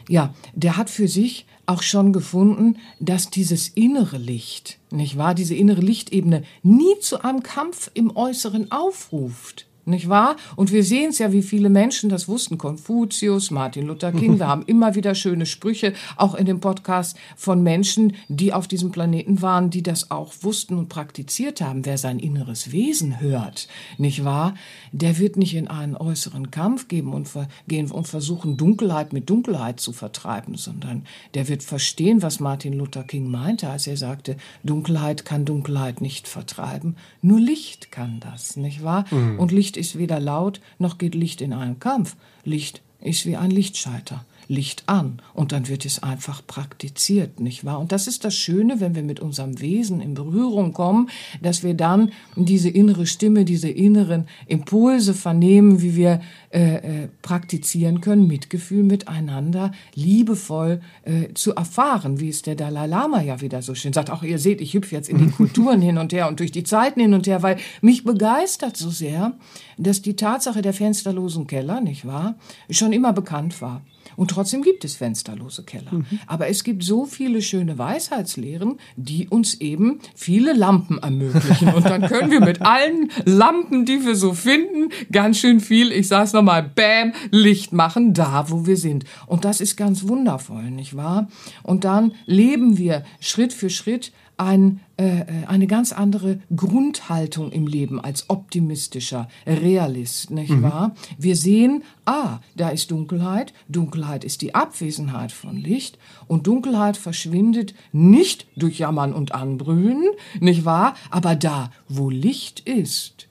Ja, 0.09 0.35
der 0.55 0.77
hat 0.77 0.91
für 0.91 1.09
sich 1.09 1.47
auch 1.67 1.83
schon 1.83 2.13
gefunden, 2.13 2.77
dass 3.01 3.31
dieses 3.31 3.69
innere 3.69 4.19
Licht, 4.19 4.79
nicht 4.91 5.17
wahr, 5.17 5.35
diese 5.35 5.55
innere 5.55 5.81
Lichtebene 5.81 6.43
nie 6.63 6.99
zu 7.01 7.23
einem 7.23 7.43
Kampf 7.43 7.91
im 7.95 8.15
Äußeren 8.15 8.71
aufruft 8.71 9.67
nicht 9.87 10.09
wahr? 10.09 10.37
Und 10.57 10.73
wir 10.73 10.85
sehen 10.85 11.11
es 11.11 11.19
ja, 11.19 11.33
wie 11.33 11.43
viele 11.43 11.69
Menschen 11.69 12.11
das 12.11 12.29
wussten. 12.29 12.59
Konfuzius, 12.59 13.51
Martin 13.51 13.87
Luther 13.87 14.13
King. 14.13 14.39
Wir 14.39 14.49
haben 14.55 14.65
immer 14.67 14.95
wieder 14.95 15.15
schöne 15.15 15.47
Sprüche, 15.47 15.95
auch 16.17 16.35
in 16.35 16.47
dem 16.47 16.61
Podcast 16.61 17.17
von 17.37 17.63
Menschen, 17.63 18.15
die 18.29 18.53
auf 18.53 18.69
diesem 18.69 18.91
Planeten 18.91 19.43
waren, 19.43 19.71
die 19.71 19.83
das 19.83 20.11
auch 20.11 20.33
wussten 20.43 20.79
und 20.79 20.89
praktiziert 20.89 21.61
haben. 21.61 21.85
Wer 21.85 21.99
sein 21.99 22.19
inneres 22.19 22.73
Wesen 22.73 23.21
hört, 23.21 23.69
nicht 23.99 24.25
wahr? 24.25 24.55
Der 24.93 25.19
wird 25.19 25.37
nicht 25.37 25.55
in 25.55 25.69
einen 25.69 25.97
äußeren 25.97 26.51
Kampf 26.51 26.89
geben 26.89 27.13
und 27.13 27.29
gehen 27.69 27.91
und 27.91 28.09
versuchen, 28.09 28.57
Dunkelheit 28.57 29.13
mit 29.13 29.31
Dunkelheit 29.31 29.81
zu 29.81 29.93
vertreiben, 29.93 30.57
sondern 30.57 31.05
der 31.35 31.49
wird 31.49 31.63
verstehen, 31.63 32.23
was 32.23 32.41
Martin 32.41 32.73
Luther 32.73 33.03
King 33.03 33.31
meinte, 33.31 33.69
als 33.69 33.87
er 33.87 33.97
sagte, 33.97 34.37
Dunkelheit 34.63 35.25
kann 35.25 35.45
Dunkelheit 35.45 36.01
nicht 36.01 36.29
vertreiben, 36.29 36.97
nur 37.23 37.41
Licht 37.41 37.91
kann 37.91 38.21
das, 38.21 38.57
nicht 38.57 38.83
wahr? 38.83 39.05
Mhm. 39.11 39.39
Und 39.39 39.53
Licht 39.53 39.74
Licht 39.75 39.77
ist 39.77 39.99
weder 39.99 40.21
laut, 40.21 40.61
noch 40.79 40.99
geht 40.99 41.17
Licht 41.17 41.41
in 41.41 41.53
einen 41.53 41.81
Kampf. 41.81 42.15
Licht 42.45 42.81
ist 43.01 43.27
wie 43.27 43.37
ein 43.37 43.51
Lichtschalter. 43.51 44.25
Licht 44.49 44.85
an 44.87 45.21
und 45.33 45.53
dann 45.53 45.69
wird 45.69 45.85
es 45.85 46.03
einfach 46.03 46.47
praktiziert, 46.47 47.41
nicht 47.41 47.65
wahr? 47.65 47.81
Und 47.81 47.93
das 47.93 48.07
ist 48.07 48.25
das 48.25 48.35
Schöne, 48.35 48.81
wenn 48.81 48.95
wir 48.95 49.03
mit 49.03 49.21
unserem 49.21 49.61
Wesen 49.61 50.01
in 50.01 50.15
Berührung 50.15 50.73
kommen, 50.73 51.09
dass 51.43 51.63
wir 51.63 51.75
dann 51.75 52.13
diese 52.37 52.69
innere 52.69 53.07
Stimme, 53.07 53.45
diese 53.45 53.69
inneren 53.69 54.27
Impulse 54.47 55.15
vernehmen, 55.15 55.81
wie 55.83 55.97
wir 55.97 56.21
äh, 56.51 57.05
äh, 57.05 57.09
praktizieren 57.23 58.01
können, 58.01 58.27
Mitgefühl 58.27 58.83
miteinander, 58.83 59.73
liebevoll 59.95 60.81
äh, 61.03 61.33
zu 61.35 61.55
erfahren, 61.55 62.21
wie 62.21 62.29
es 62.29 62.43
der 62.43 62.55
Dalai 62.55 62.87
Lama 62.87 63.23
ja 63.23 63.41
wieder 63.41 63.63
so 63.63 63.75
schön 63.75 63.93
sagt. 63.93 64.11
Auch 64.11 64.23
ihr 64.23 64.39
seht, 64.39 64.61
ich 64.61 64.75
hüpfe 64.75 64.95
jetzt 64.95 65.09
in 65.09 65.19
die 65.19 65.31
Kulturen 65.37 65.81
hin 65.81 65.99
und 65.99 66.13
her 66.13 66.29
und 66.29 66.41
durch 66.41 66.53
die 66.53 66.65
Zeiten 66.65 67.01
hin 67.01 67.15
und 67.15 67.27
her, 67.27 67.43
weil 67.43 67.57
mich 67.81 68.05
begeistert 68.05 68.77
so 68.77 68.91
sehr, 68.91 69.33
dass 69.79 70.03
die 70.03 70.17
Tatsache 70.17 70.63
der 70.63 70.73
fensterlosen 70.73 71.47
Keller, 71.47 71.81
nicht 71.81 72.07
wahr, 72.07 72.37
schon 72.71 72.93
immer 72.93 73.13
bekannt 73.13 73.61
war. 73.61 73.83
Und 74.17 74.31
trotzdem 74.31 74.63
gibt 74.63 74.85
es 74.85 74.97
fensterlose 74.97 75.65
Keller. 75.65 75.93
Mhm. 75.93 76.07
Aber 76.27 76.49
es 76.49 76.65
gibt 76.65 76.85
so 76.85 77.05
viele 77.05 77.43
schöne 77.43 77.79
Weisheitslehren, 77.79 78.79
die 78.97 79.29
uns 79.29 79.55
eben 79.61 80.01
viele 80.15 80.53
Lampen 80.53 80.99
ermöglichen. 80.99 81.73
Und 81.75 81.85
dann 81.87 82.03
können 82.03 82.31
wir 82.31 82.41
mit 82.41 82.63
allen 82.63 83.11
Lampen, 83.25 83.85
die 83.85 84.05
wir 84.05 84.17
so 84.17 84.35
finden, 84.35 84.91
ganz 85.11 85.39
schön 85.39 85.61
viel, 85.61 85.93
ich 85.93 86.09
sag's 86.09 86.33
nochmal, 86.33 86.63
Bam, 86.63 87.13
Licht 87.31 87.73
machen, 87.73 88.15
da 88.15 88.51
wo 88.51 88.67
wir 88.67 88.77
sind. 88.77 89.05
Und 89.27 89.45
das 89.45 89.61
ist 89.61 89.77
ganz 89.77 90.09
wundervoll, 90.09 90.71
nicht 90.71 90.97
wahr? 90.97 91.29
Und 91.63 91.85
dann 91.85 92.13
leben 92.27 92.79
wir 92.79 93.05
Schritt 93.21 93.53
für 93.53 93.71
Schritt 93.71 94.13
ein, 94.37 94.81
äh, 94.97 95.21
äh, 95.21 95.25
eine 95.47 95.67
ganz 95.67 95.93
andere 95.93 96.41
Grundhaltung 96.55 97.53
im 97.53 97.67
Leben 97.67 98.01
als 98.01 98.31
optimistischer 98.31 99.29
Realist, 99.47 100.31
nicht 100.31 100.51
mhm. 100.51 100.63
wahr? 100.63 100.95
Wir 101.19 101.37
sehen, 101.37 101.83
ah, 102.05 102.39
da 102.57 102.71
ist 102.71 102.91
Dunkelheit, 102.91 103.53
Dunkelheit 103.69 104.25
ist 104.25 104.43
die 104.43 104.55
Abwesenheit 104.55 105.33
von 105.33 105.57
Licht 105.57 105.99
und 106.27 106.47
Dunkelheit 106.47 106.97
verschwindet 106.97 107.75
nicht 107.93 108.47
durch 108.57 108.79
Jammern 108.79 109.13
und 109.13 109.35
Anbrüllen, 109.35 110.05
nicht 110.41 110.65
wahr? 110.65 110.95
Aber 111.11 111.35
da, 111.37 111.71
wo 111.89 112.11
Licht 112.11 112.61
ist, 112.61 113.29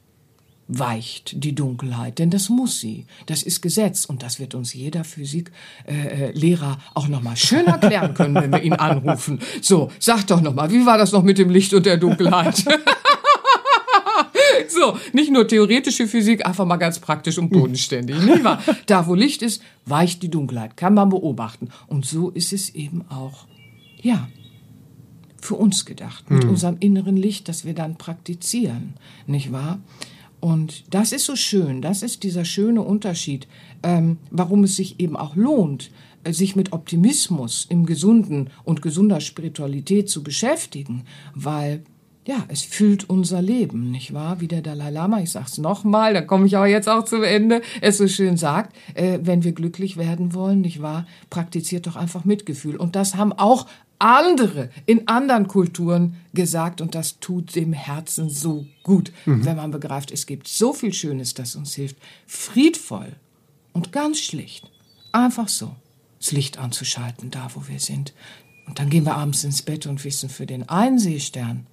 weicht 0.80 1.44
die 1.44 1.56
Dunkelheit, 1.56 2.20
denn 2.20 2.30
das 2.30 2.50
muss 2.50 2.80
sie. 2.80 3.06
Das 3.26 3.44
ist 3.44 3.62
Gesetz 3.62 4.06
und 4.06 4.24
das 4.24 4.40
wird 4.40 4.56
uns 4.56 4.74
jeder 4.74 5.04
Physiklehrer 5.04 5.52
äh, 5.86 6.32
äh 6.32 6.78
auch 6.94 7.08
noch 7.08 7.22
mal 7.22 7.36
schön 7.36 7.66
erklären 7.66 8.14
können, 8.14 8.36
wenn 8.36 8.52
wir 8.52 8.62
ihn 8.62 8.74
anrufen. 8.74 9.40
So, 9.62 9.92
sag 10.00 10.28
doch 10.28 10.42
noch 10.42 10.54
mal, 10.54 10.72
wie 10.72 10.86
war 10.86 10.98
das 10.98 11.12
noch 11.12 11.24
mit 11.24 11.38
dem 11.38 11.50
Licht 11.50 11.74
und 11.74 11.86
der 11.86 11.98
Dunkelheit? 11.98 12.64
so, 14.68 14.98
nicht 15.14 15.32
nur 15.32 15.48
theoretische 15.48 16.08
Physik, 16.08 16.46
einfach 16.46 16.66
mal 16.66 16.78
ganz 16.78 17.00
praktisch 17.00 17.38
und 17.38 17.50
bodenständig, 17.50 18.22
nicht 18.22 18.44
wahr? 18.44 18.62
Da, 18.86 19.08
wo 19.08 19.16
Licht 19.16 19.42
ist, 19.42 19.62
weicht 19.86 20.24
die 20.24 20.30
Dunkelheit, 20.30 20.78
kann 20.78 20.94
man 20.94 21.10
beobachten. 21.10 21.70
Und 21.88 22.06
so 22.06 22.30
ist 22.30 22.54
es 22.54 22.74
eben 22.76 23.06
auch, 23.10 23.48
ja, 24.02 24.28
für 25.42 25.56
uns 25.56 25.86
gedacht, 25.86 26.30
mit 26.32 26.44
hm. 26.44 26.50
unserem 26.50 26.78
inneren 26.80 27.18
Licht, 27.18 27.50
das 27.50 27.66
wir 27.66 27.74
dann 27.74 27.98
praktizieren, 27.98 28.94
nicht 29.28 29.52
wahr? 29.52 29.80
Und 30.44 30.84
das 30.94 31.14
ist 31.14 31.24
so 31.24 31.38
schön, 31.38 31.82
das 31.82 32.04
ist 32.04 32.24
dieser 32.24 32.44
schöne 32.44 32.82
Unterschied, 32.82 33.48
ähm, 33.82 34.18
warum 34.30 34.66
es 34.66 34.76
sich 34.76 35.00
eben 35.00 35.16
auch 35.16 35.38
lohnt, 35.38 35.90
äh, 36.26 36.34
sich 36.34 36.58
mit 36.58 36.74
Optimismus 36.74 37.66
im 37.70 37.86
Gesunden 37.86 38.50
und 38.66 38.82
gesunder 38.82 39.22
Spiritualität 39.22 40.10
zu 40.10 40.22
beschäftigen, 40.22 41.06
weil 41.34 41.86
ja, 42.28 42.44
es 42.50 42.62
füllt 42.62 43.10
unser 43.10 43.42
Leben, 43.42 43.90
nicht 43.90 44.14
wahr? 44.14 44.42
Wie 44.42 44.50
der 44.50 44.62
Dalai 44.62 44.90
Lama, 44.90 45.22
ich 45.22 45.32
sag's 45.32 45.60
nochmal, 45.60 46.14
da 46.14 46.20
komme 46.20 46.46
ich 46.46 46.58
aber 46.58 46.68
jetzt 46.68 46.90
auch 46.90 47.06
zum 47.06 47.24
Ende, 47.24 47.62
es 47.80 47.98
so 47.98 48.10
schön 48.10 48.36
sagt, 48.36 48.76
äh, 48.96 49.20
wenn 49.22 49.46
wir 49.46 49.54
glücklich 49.54 49.96
werden 49.96 50.34
wollen, 50.34 50.60
nicht 50.60 50.82
wahr? 50.82 51.08
Praktiziert 51.30 51.88
doch 51.88 51.96
einfach 51.96 52.26
Mitgefühl. 52.26 52.76
Und 52.76 52.98
das 52.98 53.16
haben 53.16 53.32
auch 53.32 53.66
andere 54.04 54.70
in 54.86 55.08
anderen 55.08 55.48
Kulturen 55.48 56.18
gesagt 56.34 56.82
und 56.82 56.94
das 56.94 57.20
tut 57.20 57.56
dem 57.56 57.72
Herzen 57.72 58.30
so 58.30 58.66
gut, 58.84 59.14
mhm. 59.26 59.46
wenn 59.46 59.56
man 59.56 59.72
begreift, 59.72 60.12
es 60.12 60.26
gibt 60.26 60.48
so 60.48 60.74
viel 60.74 60.94
Schönes, 60.94 61.34
das 61.34 61.56
uns 61.56 61.74
hilft, 61.74 61.96
friedvoll 62.28 63.16
und 63.72 63.94
ganz 63.94 64.20
schlicht, 64.20 64.70
einfach 65.14 65.48
so, 65.48 65.76
das 66.20 66.34
Licht 66.34 66.58
anzuschalten, 66.58 67.32
da 67.32 67.50
wo 67.56 67.68
wir 67.68 67.80
sind. 67.80 68.14
Und 68.68 68.80
dann 68.80 68.90
gehen 68.90 69.06
wir 69.06 69.16
abends 69.16 69.44
ins 69.44 69.62
Bett 69.62 69.86
und 69.88 70.04
wissen, 70.04 70.30
für 70.30 70.46
den 70.46 70.68
einen 70.68 71.00
Seestern 71.00 71.68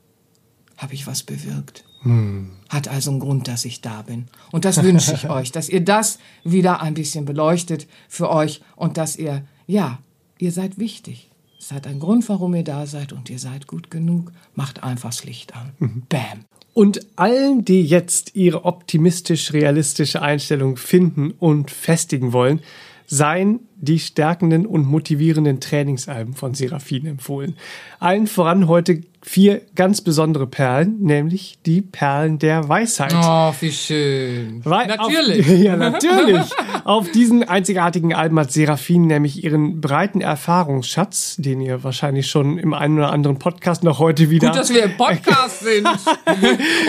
habe 0.76 0.94
ich 0.94 1.06
was 1.06 1.22
bewirkt. 1.24 1.84
Hm. 2.02 2.52
Hat 2.68 2.88
also 2.88 3.10
einen 3.10 3.20
Grund, 3.20 3.48
dass 3.48 3.64
ich 3.64 3.80
da 3.80 4.02
bin. 4.02 4.28
Und 4.50 4.64
das 4.64 4.82
wünsche 4.82 5.14
ich 5.14 5.28
euch, 5.30 5.52
dass 5.52 5.68
ihr 5.68 5.84
das 5.84 6.18
wieder 6.44 6.80
ein 6.80 6.94
bisschen 6.94 7.24
beleuchtet 7.24 7.86
für 8.08 8.30
euch 8.30 8.62
und 8.76 8.96
dass 8.96 9.16
ihr, 9.16 9.44
ja, 9.66 9.98
ihr 10.38 10.52
seid 10.52 10.78
wichtig. 10.78 11.29
Es 11.60 11.72
hat 11.72 11.86
einen 11.86 12.00
Grund, 12.00 12.26
warum 12.30 12.54
ihr 12.54 12.64
da 12.64 12.86
seid 12.86 13.12
und 13.12 13.28
ihr 13.28 13.38
seid 13.38 13.66
gut 13.66 13.90
genug. 13.90 14.32
Macht 14.54 14.82
einfach 14.82 15.10
das 15.10 15.24
Licht 15.24 15.54
an. 15.54 15.72
Mhm. 15.78 16.02
Bam. 16.08 16.44
Und 16.72 17.06
allen, 17.16 17.66
die 17.66 17.82
jetzt 17.82 18.34
ihre 18.34 18.64
optimistisch-realistische 18.64 20.22
Einstellung 20.22 20.78
finden 20.78 21.32
und 21.32 21.70
festigen 21.70 22.32
wollen, 22.32 22.60
seien 23.06 23.60
die 23.76 23.98
stärkenden 23.98 24.64
und 24.64 24.86
motivierenden 24.86 25.60
Trainingsalben 25.60 26.32
von 26.32 26.54
Seraphin 26.54 27.04
empfohlen. 27.04 27.56
Allen 27.98 28.26
voran 28.26 28.66
heute 28.66 29.02
vier 29.22 29.60
ganz 29.74 30.00
besondere 30.00 30.46
Perlen, 30.46 30.98
nämlich 31.00 31.58
die 31.66 31.82
Perlen 31.82 32.38
der 32.38 32.68
Weisheit. 32.68 33.14
Oh, 33.14 33.52
wie 33.60 33.70
schön. 33.70 34.60
Weil 34.64 34.86
natürlich. 34.86 35.46
Auf, 35.46 35.58
ja, 35.58 35.76
natürlich. 35.76 36.46
auf 36.84 37.10
diesen 37.10 37.46
einzigartigen 37.46 38.14
Alben 38.14 38.38
hat 38.38 38.50
Seraphin 38.50 39.06
nämlich 39.06 39.44
ihren 39.44 39.80
breiten 39.82 40.22
Erfahrungsschatz, 40.22 41.36
den 41.36 41.60
ihr 41.60 41.84
wahrscheinlich 41.84 42.28
schon 42.30 42.56
im 42.58 42.72
einen 42.72 42.98
oder 42.98 43.12
anderen 43.12 43.38
Podcast 43.38 43.84
noch 43.84 43.98
heute 43.98 44.30
wieder. 44.30 44.48
Gut, 44.48 44.58
dass 44.58 44.72
wir 44.72 44.84
im 44.84 44.96
Podcast 44.96 45.60
sind. 45.64 45.86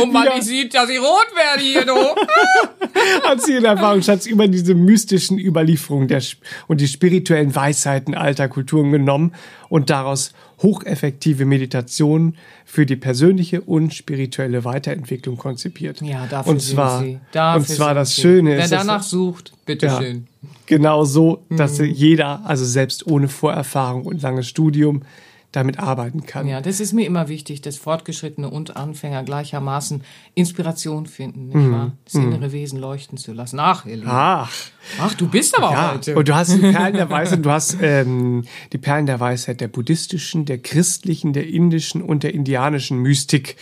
Und 0.01 0.13
man 0.13 0.25
ja. 0.25 0.35
nicht 0.35 0.45
sieht, 0.45 0.73
dass 0.73 0.89
ich 0.89 0.99
rot 0.99 1.27
werde 1.35 1.63
hier, 1.63 1.85
du. 1.85 1.93
hat 3.27 3.41
sie 3.41 3.53
ihren 3.53 3.65
Erfahrungsschatz 3.65 4.25
über 4.25 4.47
diese 4.47 4.73
mystischen 4.73 5.37
Überlieferungen 5.37 6.07
der, 6.07 6.21
und 6.67 6.79
die 6.79 6.87
spirituellen 6.87 7.53
Weisheiten 7.53 8.15
alter 8.15 8.47
Kulturen 8.47 8.91
genommen 8.91 9.33
und 9.69 9.89
daraus 9.89 10.33
hocheffektive 10.61 11.45
Meditation 11.45 12.35
für 12.65 12.85
die 12.85 12.95
persönliche 12.95 13.61
und 13.61 13.93
spirituelle 13.93 14.63
Weiterentwicklung 14.63 15.37
konzipiert. 15.37 16.01
Ja, 16.01 16.27
dafür 16.27 16.53
und 16.53 16.61
zwar, 16.61 16.99
sind 16.99 17.07
sie. 17.07 17.19
Dafür 17.31 17.59
und 17.59 17.67
zwar 17.67 17.93
das 17.93 18.15
sie. 18.15 18.21
Schöne 18.21 18.51
Wer 18.51 18.65
ist. 18.65 18.71
Wer 18.71 18.77
danach 18.79 19.03
sucht, 19.03 19.53
bitteschön. 19.65 20.27
Ja, 20.41 20.49
genau 20.65 21.03
so, 21.03 21.43
dass 21.49 21.79
mhm. 21.79 21.85
jeder, 21.85 22.45
also 22.45 22.65
selbst 22.65 23.07
ohne 23.07 23.27
Vorerfahrung 23.27 24.05
und 24.05 24.21
langes 24.21 24.47
Studium, 24.47 25.03
damit 25.51 25.79
arbeiten 25.79 26.25
kann. 26.25 26.47
Ja, 26.47 26.61
das 26.61 26.79
ist 26.79 26.93
mir 26.93 27.05
immer 27.05 27.27
wichtig, 27.27 27.61
dass 27.61 27.77
Fortgeschrittene 27.77 28.49
und 28.49 28.77
Anfänger 28.77 29.23
gleichermaßen 29.23 30.03
Inspiration 30.33 31.05
finden, 31.05 31.47
nicht 31.47 31.55
mm. 31.55 31.71
wahr? 31.71 31.91
Das 32.05 32.13
mm. 32.13 32.21
innere 32.21 32.51
Wesen 32.53 32.79
leuchten 32.79 33.17
zu 33.17 33.33
lassen. 33.33 33.59
Ach, 33.59 33.85
Lieben. 33.85 34.07
Ach. 34.07 34.51
Ach, 34.99 35.13
du 35.13 35.27
bist 35.27 35.57
aber 35.57 35.71
ja. 35.71 35.93
heute. 35.93 36.15
Und 36.15 36.27
du 36.27 36.35
hast 36.35 36.53
die 36.53 36.59
Perlen 36.59 36.93
der 36.93 37.09
Weisheit, 37.09 37.45
du 37.45 37.51
hast 37.51 37.77
ähm, 37.81 38.45
die 38.71 38.77
Perlen 38.77 39.05
der 39.05 39.19
Weisheit 39.19 39.59
der 39.59 39.67
buddhistischen, 39.67 40.45
der 40.45 40.57
christlichen, 40.57 41.33
der 41.33 41.47
indischen 41.47 42.01
und 42.01 42.23
der 42.23 42.33
indianischen 42.33 42.99
Mystik 42.99 43.57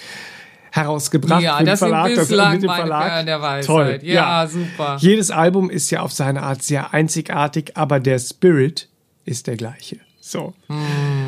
herausgebracht. 0.72 1.42
Ja, 1.42 1.64
das 1.64 1.80
Verlag, 1.80 2.08
sind 2.08 2.20
bislang 2.20 2.54
mit 2.54 2.64
dem 2.64 2.70
Verlag. 2.70 3.08
Perlen 3.08 3.26
der 3.26 3.42
Weisheit. 3.42 3.66
Toll. 3.66 4.00
Ja, 4.04 4.44
ja, 4.44 4.48
super. 4.48 4.98
Jedes 5.00 5.32
Album 5.32 5.72
ist 5.72 5.90
ja 5.90 6.02
auf 6.02 6.12
seine 6.12 6.44
Art 6.44 6.62
sehr 6.62 6.94
einzigartig, 6.94 7.76
aber 7.76 8.00
der 8.00 8.20
Spirit 8.20 8.90
ist 9.26 9.48
der 9.48 9.58
gleiche. 9.58 9.98
So. 10.20 10.54
Hm. 10.68 11.19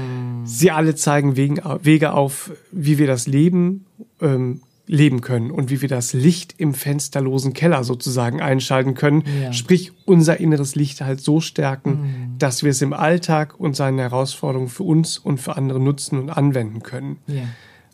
Sie 0.51 0.71
alle 0.71 0.95
zeigen 0.95 1.35
Wege 1.37 2.13
auf, 2.13 2.51
wie 2.71 2.97
wir 2.97 3.07
das 3.07 3.27
Leben 3.27 3.85
ähm, 4.21 4.61
leben 4.87 5.21
können 5.21 5.51
und 5.51 5.69
wie 5.69 5.81
wir 5.81 5.87
das 5.87 6.11
Licht 6.11 6.55
im 6.57 6.73
fensterlosen 6.73 7.53
Keller 7.53 7.85
sozusagen 7.85 8.41
einschalten 8.41 8.93
können. 8.93 9.23
Ja. 9.41 9.53
Sprich, 9.53 9.93
unser 10.05 10.39
inneres 10.41 10.75
Licht 10.75 10.99
halt 10.99 11.21
so 11.21 11.39
stärken, 11.39 11.91
mhm. 11.91 12.37
dass 12.37 12.63
wir 12.63 12.71
es 12.71 12.81
im 12.81 12.91
Alltag 12.91 13.57
und 13.57 13.75
seine 13.75 14.01
Herausforderungen 14.01 14.67
für 14.67 14.83
uns 14.83 15.17
und 15.17 15.39
für 15.39 15.55
andere 15.55 15.79
nutzen 15.79 16.19
und 16.19 16.29
anwenden 16.29 16.83
können. 16.83 17.17
Ja. 17.27 17.43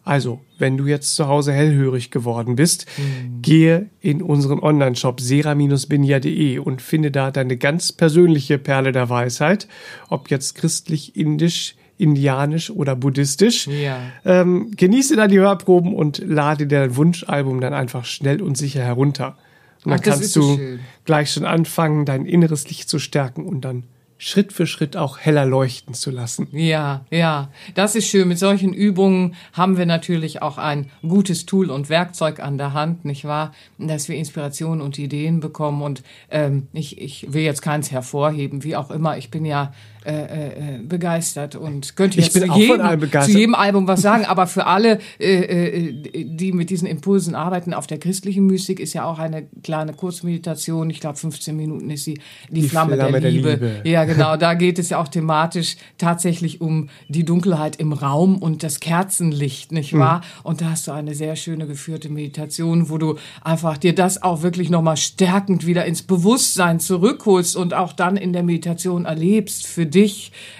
Also, 0.03 0.39
wenn 0.57 0.77
du 0.77 0.87
jetzt 0.87 1.15
zu 1.15 1.27
Hause 1.27 1.51
hellhörig 1.51 2.11
geworden 2.11 2.55
bist, 2.55 2.87
mhm. 2.97 3.41
gehe 3.41 3.89
in 3.99 4.21
unseren 4.23 4.59
Online-Shop 4.59 5.19
sera-binja.de 5.19 6.59
und 6.59 6.81
finde 6.81 7.11
da 7.11 7.29
deine 7.29 7.57
ganz 7.57 7.91
persönliche 7.91 8.57
Perle 8.57 8.91
der 8.93 9.09
Weisheit, 9.09 9.67
ob 10.09 10.31
jetzt 10.31 10.55
christlich, 10.55 11.15
indisch, 11.17 11.75
indianisch 11.97 12.69
oder 12.69 12.95
buddhistisch. 12.95 13.67
Ja. 13.67 13.97
Ähm, 14.25 14.71
genieße 14.75 15.15
da 15.15 15.27
die 15.27 15.39
Hörproben 15.39 15.93
und 15.93 16.19
lade 16.19 16.67
dir 16.67 16.79
dein 16.79 16.95
Wunschalbum 16.95 17.61
dann 17.61 17.73
einfach 17.73 18.05
schnell 18.05 18.41
und 18.41 18.57
sicher 18.57 18.83
herunter. 18.83 19.37
Und 19.83 19.91
dann 19.91 19.99
Ach, 19.99 20.03
kannst 20.03 20.35
du 20.35 20.41
so 20.41 20.59
gleich 21.05 21.31
schon 21.31 21.45
anfangen, 21.45 22.05
dein 22.05 22.25
inneres 22.25 22.67
Licht 22.69 22.89
zu 22.89 22.99
stärken 22.99 23.45
und 23.45 23.61
dann 23.61 23.83
Schritt 24.19 24.51
für 24.51 24.65
Schritt 24.65 24.97
auch 24.97 25.19
heller 25.19 25.45
leuchten 25.45 25.93
zu 25.93 26.09
lassen. 26.09 26.47
Ja, 26.51 27.05
ja, 27.11 27.49
das 27.75 27.95
ist 27.95 28.07
schön. 28.07 28.27
Mit 28.27 28.39
solchen 28.39 28.73
Übungen 28.73 29.35
haben 29.53 29.77
wir 29.77 29.85
natürlich 29.85 30.41
auch 30.41 30.57
ein 30.57 30.89
gutes 31.07 31.45
Tool 31.45 31.69
und 31.69 31.89
Werkzeug 31.89 32.39
an 32.39 32.57
der 32.57 32.73
Hand, 32.73 33.05
nicht 33.05 33.25
wahr? 33.25 33.53
Dass 33.77 34.09
wir 34.09 34.15
Inspiration 34.15 34.81
und 34.81 34.97
Ideen 34.97 35.39
bekommen. 35.39 35.83
Und 35.83 36.01
ähm, 36.31 36.67
ich, 36.73 36.99
ich 36.99 37.31
will 37.31 37.43
jetzt 37.43 37.61
keins 37.61 37.91
hervorheben, 37.91 38.63
wie 38.63 38.75
auch 38.75 38.89
immer. 38.89 39.17
Ich 39.17 39.29
bin 39.29 39.45
ja 39.45 39.71
äh, 40.07 40.75
äh, 40.75 40.79
begeistert 40.79 41.55
und 41.55 41.95
könnte 41.97 42.19
Ich 42.19 42.25
jetzt 42.25 42.33
bin 42.39 42.49
zu, 42.49 42.57
jedem, 42.57 43.11
zu 43.21 43.31
jedem 43.31 43.55
Album 43.55 43.87
was 43.87 44.01
sagen, 44.01 44.23
aber 44.25 44.47
für 44.47 44.65
alle, 44.65 44.99
äh, 45.19 45.33
äh, 45.33 46.23
die 46.23 46.53
mit 46.53 46.69
diesen 46.69 46.87
Impulsen 46.87 47.35
arbeiten, 47.35 47.73
auf 47.73 47.87
der 47.87 47.97
christlichen 47.97 48.45
Mystik 48.45 48.79
ist 48.79 48.93
ja 48.93 49.03
auch 49.03 49.19
eine 49.19 49.47
kleine 49.63 49.91
Kurzmeditation, 49.93 50.89
ich 50.89 51.01
glaube 51.01 51.17
15 51.17 51.55
Minuten 51.55 51.89
ist 51.89 52.05
sie, 52.05 52.19
die, 52.49 52.61
Die 52.61 52.69
Flamme, 52.69 52.95
Flamme 52.95 53.11
der, 53.19 53.21
der 53.21 53.31
Liebe. 53.31 53.49
Liebe. 53.51 53.81
Ja, 53.83 54.05
genau, 54.05 54.37
da 54.37 54.53
geht 54.53 54.79
es 54.79 54.89
ja 54.89 54.99
auch 54.99 55.09
thematisch 55.09 55.75
tatsächlich 55.97 56.61
um 56.61 56.87
die 57.09 57.25
Dunkelheit 57.25 57.75
im 57.75 57.91
Raum 57.91 58.37
und 58.37 58.63
das 58.63 58.79
Kerzenlicht, 58.79 59.73
nicht 59.73 59.93
Mhm. 59.93 59.99
wahr? 59.99 60.21
Und 60.43 60.61
da 60.61 60.71
hast 60.71 60.87
du 60.87 60.91
eine 60.93 61.15
sehr 61.15 61.35
schöne 61.35 61.67
geführte 61.67 62.07
Meditation, 62.09 62.89
wo 62.89 62.97
du 62.97 63.15
einfach 63.43 63.77
dir 63.77 63.93
das 63.93 64.23
auch 64.23 64.41
wirklich 64.41 64.69
nochmal 64.69 64.95
stärkend 64.95 65.65
wieder 65.65 65.83
ins 65.85 66.01
Bewusstsein 66.03 66.79
zurückholst 66.79 67.57
und 67.57 67.73
auch 67.73 67.91
dann 67.91 68.15
in 68.15 68.31
der 68.31 68.43
Meditation 68.43 69.03
erlebst 69.03 69.67
für 69.67 69.85
dich, 69.85 69.96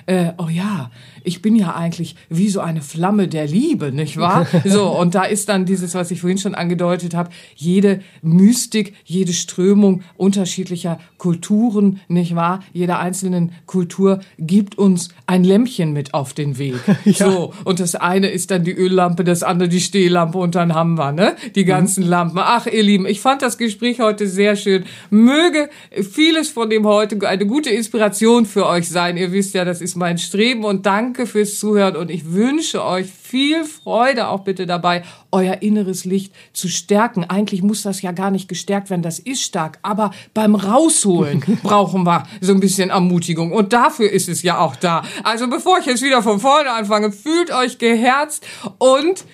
äh, 0.06 0.34
oh 0.38 0.50
ja, 0.50 0.92
ich 1.28 1.42
bin 1.42 1.58
ja 1.58 1.76
eigentlich 1.76 2.16
wie 2.30 2.48
so 2.48 2.62
eine 2.62 2.82
Flamme 2.82 3.28
der 3.28 3.46
Liebe, 3.48 3.92
nicht 3.92 4.18
wahr? 4.18 4.48
So, 4.66 4.90
und 4.90 5.16
da 5.16 5.24
ist 5.24 5.50
dann 5.50 5.66
dieses, 5.66 5.94
was 5.94 6.12
ich 6.12 6.22
vorhin 6.22 6.38
schon 6.38 6.56
angedeutet 6.56 7.14
habe, 7.14 7.30
jede 7.56 8.02
Mystik, 8.22 8.94
jede 9.06 9.34
Strömung 9.34 10.04
unterschiedlicher 10.16 11.00
Kulturen, 11.18 12.00
nicht 12.08 12.36
wahr? 12.36 12.62
Jeder 12.74 13.00
einzelnen 13.00 13.52
Kultur 13.66 14.20
gibt 14.38 14.78
uns 14.78 15.10
ein 15.26 15.44
Lämpchen 15.44 15.94
mit 15.94 16.14
auf 16.14 16.34
den 16.34 16.58
Weg. 16.58 16.76
So, 17.18 17.54
und 17.64 17.80
das 17.80 17.96
eine 17.96 18.30
ist 18.30 18.52
dann 18.52 18.64
die 18.64 18.74
Öllampe, 18.74 19.24
das 19.24 19.42
andere 19.42 19.70
die 19.70 19.80
Stehlampe 19.80 20.38
und 20.38 20.56
dann 20.56 20.74
haben 20.76 20.98
wir, 20.98 21.12
ne? 21.12 21.36
Die 21.56 21.66
ganzen 21.66 22.04
Lampen. 22.04 22.38
Ach, 22.40 22.68
ihr 22.68 22.84
Lieben, 22.84 23.06
ich 23.08 23.22
fand 23.22 23.42
das 23.42 23.58
Gespräch 23.58 24.00
heute 24.00 24.28
sehr 24.28 24.56
schön. 24.56 24.86
Möge 25.10 25.70
vieles 25.92 26.50
von 26.50 26.70
dem 26.70 26.86
heute 26.86 27.28
eine 27.28 27.48
gute 27.48 27.70
Inspiration 27.72 28.46
für 28.46 28.68
euch 28.68 28.88
sein. 28.90 29.18
Ihr 29.18 29.32
wisst 29.32 29.56
ja, 29.56 29.66
das 29.66 29.82
ist 29.82 29.96
mein 29.96 30.18
Streben 30.18 30.64
und 30.64 30.86
danke 30.86 31.17
fürs 31.26 31.60
Zuhören 31.60 31.96
und 31.96 32.12
ich 32.12 32.34
wünsche 32.34 32.84
euch 32.84 33.08
viel 33.08 33.64
Freude 33.64 34.28
auch 34.28 34.42
bitte 34.42 34.66
dabei, 34.66 35.04
euer 35.32 35.62
inneres 35.62 36.06
Licht 36.06 36.34
zu 36.54 36.68
stärken. 36.68 37.24
Eigentlich 37.24 37.64
muss 37.64 37.82
das 37.82 38.02
ja 38.02 38.12
gar 38.12 38.32
nicht 38.32 38.48
gestärkt 38.48 38.90
werden, 38.90 39.02
das 39.02 39.20
ist 39.20 39.42
stark, 39.42 39.80
aber 39.82 40.12
beim 40.34 40.56
Rausholen 40.56 41.40
brauchen 41.64 42.04
wir 42.04 42.28
so 42.42 42.54
ein 42.54 42.60
bisschen 42.60 42.90
Ermutigung 42.90 43.52
und 43.52 43.74
dafür 43.74 44.12
ist 44.12 44.30
es 44.30 44.44
ja 44.44 44.60
auch 44.60 44.76
da. 44.76 45.04
Also 45.24 45.50
bevor 45.50 45.80
ich 45.80 45.86
jetzt 45.86 46.04
wieder 46.04 46.22
von 46.22 46.40
vorne 46.40 46.72
anfange, 46.72 47.12
fühlt 47.12 47.52
euch 47.52 47.78
geherzt 47.78 48.46
und 48.78 49.26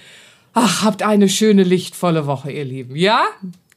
ach, 0.53 0.83
habt 0.83 1.03
eine 1.03 1.29
schöne 1.29 1.63
lichtvolle 1.63 2.27
Woche, 2.27 2.51
ihr 2.51 2.65
Lieben. 2.65 2.95
Ja? 2.95 3.23